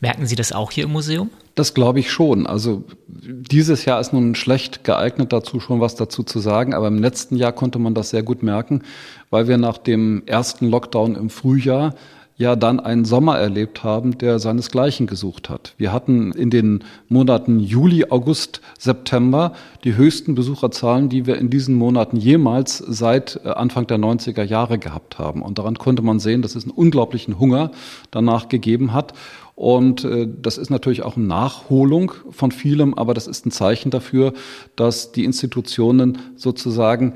Merken 0.00 0.26
Sie 0.26 0.36
das 0.36 0.52
auch 0.52 0.70
hier 0.70 0.84
im 0.84 0.92
Museum? 0.92 1.30
Das 1.54 1.72
glaube 1.72 2.00
ich 2.00 2.10
schon. 2.10 2.46
Also 2.46 2.84
dieses 3.06 3.86
Jahr 3.86 3.98
ist 3.98 4.12
nun 4.12 4.34
schlecht 4.34 4.84
geeignet 4.84 5.32
dazu, 5.32 5.58
schon 5.58 5.80
was 5.80 5.94
dazu 5.94 6.22
zu 6.22 6.38
sagen. 6.38 6.74
Aber 6.74 6.88
im 6.88 6.98
letzten 6.98 7.36
Jahr 7.36 7.52
konnte 7.52 7.78
man 7.78 7.94
das 7.94 8.10
sehr 8.10 8.22
gut 8.22 8.42
merken, 8.42 8.82
weil 9.30 9.48
wir 9.48 9.56
nach 9.56 9.78
dem 9.78 10.22
ersten 10.26 10.68
Lockdown 10.68 11.16
im 11.16 11.30
Frühjahr 11.30 11.94
ja 12.38 12.54
dann 12.54 12.80
einen 12.80 13.04
Sommer 13.04 13.38
erlebt 13.38 13.82
haben, 13.82 14.18
der 14.18 14.38
seinesgleichen 14.38 15.06
gesucht 15.06 15.48
hat. 15.48 15.74
Wir 15.78 15.92
hatten 15.92 16.32
in 16.32 16.50
den 16.50 16.84
Monaten 17.08 17.60
Juli, 17.60 18.06
August, 18.10 18.60
September 18.78 19.52
die 19.84 19.96
höchsten 19.96 20.34
Besucherzahlen, 20.34 21.08
die 21.08 21.26
wir 21.26 21.38
in 21.38 21.48
diesen 21.48 21.74
Monaten 21.74 22.16
jemals 22.16 22.78
seit 22.78 23.40
äh, 23.44 23.48
Anfang 23.48 23.86
der 23.86 23.98
90er 23.98 24.42
Jahre 24.42 24.78
gehabt 24.78 25.18
haben. 25.18 25.40
Und 25.40 25.58
daran 25.58 25.78
konnte 25.78 26.02
man 26.02 26.20
sehen, 26.20 26.42
dass 26.42 26.54
es 26.54 26.64
einen 26.64 26.72
unglaublichen 26.72 27.38
Hunger 27.38 27.70
danach 28.10 28.48
gegeben 28.48 28.92
hat. 28.92 29.14
Und 29.54 30.04
äh, 30.04 30.28
das 30.42 30.58
ist 30.58 30.68
natürlich 30.68 31.02
auch 31.02 31.16
eine 31.16 31.26
Nachholung 31.26 32.12
von 32.30 32.52
vielem, 32.52 32.92
aber 32.92 33.14
das 33.14 33.26
ist 33.26 33.46
ein 33.46 33.50
Zeichen 33.50 33.90
dafür, 33.90 34.34
dass 34.76 35.12
die 35.12 35.24
Institutionen 35.24 36.18
sozusagen 36.36 37.14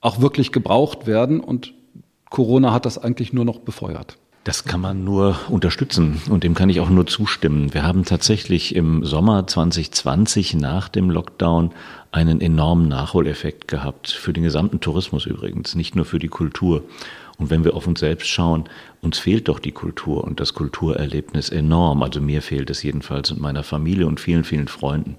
auch 0.00 0.20
wirklich 0.20 0.52
gebraucht 0.52 1.08
werden. 1.08 1.40
Und 1.40 1.74
Corona 2.30 2.72
hat 2.72 2.86
das 2.86 2.98
eigentlich 2.98 3.32
nur 3.32 3.44
noch 3.44 3.58
befeuert. 3.58 4.18
Das 4.44 4.64
kann 4.64 4.80
man 4.80 5.04
nur 5.04 5.38
unterstützen 5.50 6.20
und 6.28 6.42
dem 6.42 6.54
kann 6.54 6.68
ich 6.68 6.80
auch 6.80 6.90
nur 6.90 7.06
zustimmen. 7.06 7.74
Wir 7.74 7.84
haben 7.84 8.04
tatsächlich 8.04 8.74
im 8.74 9.04
Sommer 9.04 9.46
2020 9.46 10.54
nach 10.54 10.88
dem 10.88 11.10
Lockdown 11.10 11.70
einen 12.10 12.40
enormen 12.40 12.88
Nachholeffekt 12.88 13.68
gehabt, 13.68 14.10
für 14.10 14.32
den 14.32 14.42
gesamten 14.42 14.80
Tourismus 14.80 15.26
übrigens, 15.26 15.76
nicht 15.76 15.94
nur 15.94 16.04
für 16.04 16.18
die 16.18 16.28
Kultur. 16.28 16.82
Und 17.38 17.50
wenn 17.50 17.62
wir 17.64 17.74
auf 17.74 17.86
uns 17.86 18.00
selbst 18.00 18.28
schauen, 18.28 18.64
uns 19.00 19.20
fehlt 19.20 19.46
doch 19.46 19.60
die 19.60 19.72
Kultur 19.72 20.24
und 20.24 20.40
das 20.40 20.54
Kulturerlebnis 20.54 21.48
enorm. 21.48 22.02
Also 22.02 22.20
mir 22.20 22.42
fehlt 22.42 22.68
es 22.68 22.82
jedenfalls 22.82 23.30
und 23.30 23.40
meiner 23.40 23.62
Familie 23.62 24.08
und 24.08 24.18
vielen, 24.18 24.42
vielen 24.42 24.68
Freunden. 24.68 25.18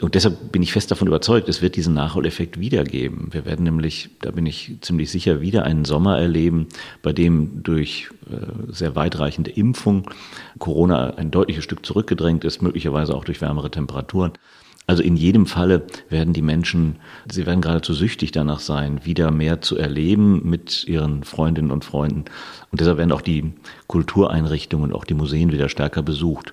Und 0.00 0.14
deshalb 0.14 0.52
bin 0.52 0.62
ich 0.62 0.72
fest 0.72 0.90
davon 0.90 1.08
überzeugt, 1.08 1.48
es 1.48 1.60
wird 1.60 1.74
diesen 1.74 1.94
Nachholeffekt 1.94 2.60
wiedergeben. 2.60 3.28
Wir 3.32 3.44
werden 3.44 3.64
nämlich, 3.64 4.10
da 4.20 4.30
bin 4.30 4.46
ich 4.46 4.76
ziemlich 4.80 5.10
sicher, 5.10 5.40
wieder 5.40 5.64
einen 5.64 5.84
Sommer 5.84 6.18
erleben, 6.18 6.68
bei 7.02 7.12
dem 7.12 7.62
durch 7.64 8.08
äh, 8.30 8.72
sehr 8.72 8.94
weitreichende 8.94 9.50
Impfung 9.50 10.08
Corona 10.58 11.14
ein 11.14 11.32
deutliches 11.32 11.64
Stück 11.64 11.84
zurückgedrängt 11.84 12.44
ist, 12.44 12.62
möglicherweise 12.62 13.14
auch 13.14 13.24
durch 13.24 13.40
wärmere 13.40 13.70
Temperaturen. 13.70 14.32
Also 14.88 15.02
in 15.02 15.16
jedem 15.16 15.44
Falle 15.44 15.86
werden 16.08 16.32
die 16.32 16.40
Menschen, 16.40 16.96
sie 17.30 17.44
werden 17.44 17.60
geradezu 17.60 17.92
süchtig 17.92 18.32
danach 18.32 18.60
sein, 18.60 19.04
wieder 19.04 19.30
mehr 19.30 19.60
zu 19.60 19.76
erleben 19.76 20.48
mit 20.48 20.88
ihren 20.88 21.24
Freundinnen 21.24 21.70
und 21.70 21.84
Freunden. 21.84 22.24
Und 22.70 22.80
deshalb 22.80 22.96
werden 22.96 23.12
auch 23.12 23.20
die 23.20 23.52
Kultureinrichtungen, 23.86 24.94
auch 24.94 25.04
die 25.04 25.12
Museen 25.12 25.52
wieder 25.52 25.68
stärker 25.68 26.02
besucht. 26.02 26.52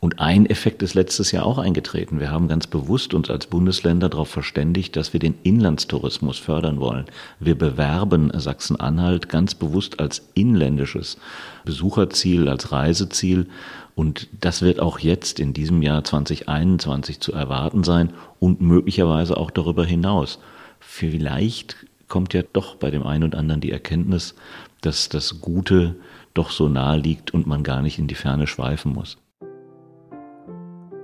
Und 0.00 0.18
ein 0.18 0.46
Effekt 0.46 0.82
ist 0.82 0.94
letztes 0.94 1.30
Jahr 1.30 1.44
auch 1.44 1.58
eingetreten. 1.58 2.20
Wir 2.20 2.30
haben 2.30 2.48
ganz 2.48 2.66
bewusst 2.66 3.12
uns 3.12 3.28
als 3.28 3.46
Bundesländer 3.46 4.08
darauf 4.08 4.30
verständigt, 4.30 4.96
dass 4.96 5.12
wir 5.12 5.20
den 5.20 5.34
Inlandstourismus 5.42 6.38
fördern 6.38 6.80
wollen. 6.80 7.04
Wir 7.38 7.56
bewerben 7.56 8.32
Sachsen-Anhalt 8.34 9.28
ganz 9.28 9.54
bewusst 9.54 10.00
als 10.00 10.26
inländisches 10.32 11.18
Besucherziel, 11.66 12.48
als 12.48 12.72
Reiseziel. 12.72 13.46
Und 13.94 14.28
das 14.40 14.62
wird 14.62 14.80
auch 14.80 15.00
jetzt 15.00 15.38
in 15.38 15.52
diesem 15.52 15.82
Jahr 15.82 16.02
2021 16.02 17.20
zu 17.20 17.34
erwarten 17.34 17.84
sein 17.84 18.14
und 18.38 18.62
möglicherweise 18.62 19.36
auch 19.36 19.50
darüber 19.50 19.84
hinaus. 19.84 20.38
Vielleicht 20.78 21.76
kommt 22.08 22.32
ja 22.32 22.40
doch 22.54 22.76
bei 22.76 22.90
dem 22.90 23.06
einen 23.06 23.24
und 23.24 23.34
anderen 23.34 23.60
die 23.60 23.70
Erkenntnis, 23.70 24.34
dass 24.80 25.10
das 25.10 25.42
Gute 25.42 25.96
doch 26.32 26.50
so 26.50 26.70
nahe 26.70 26.96
liegt 26.96 27.34
und 27.34 27.46
man 27.46 27.62
gar 27.62 27.82
nicht 27.82 27.98
in 27.98 28.06
die 28.06 28.14
Ferne 28.14 28.46
schweifen 28.46 28.94
muss 28.94 29.18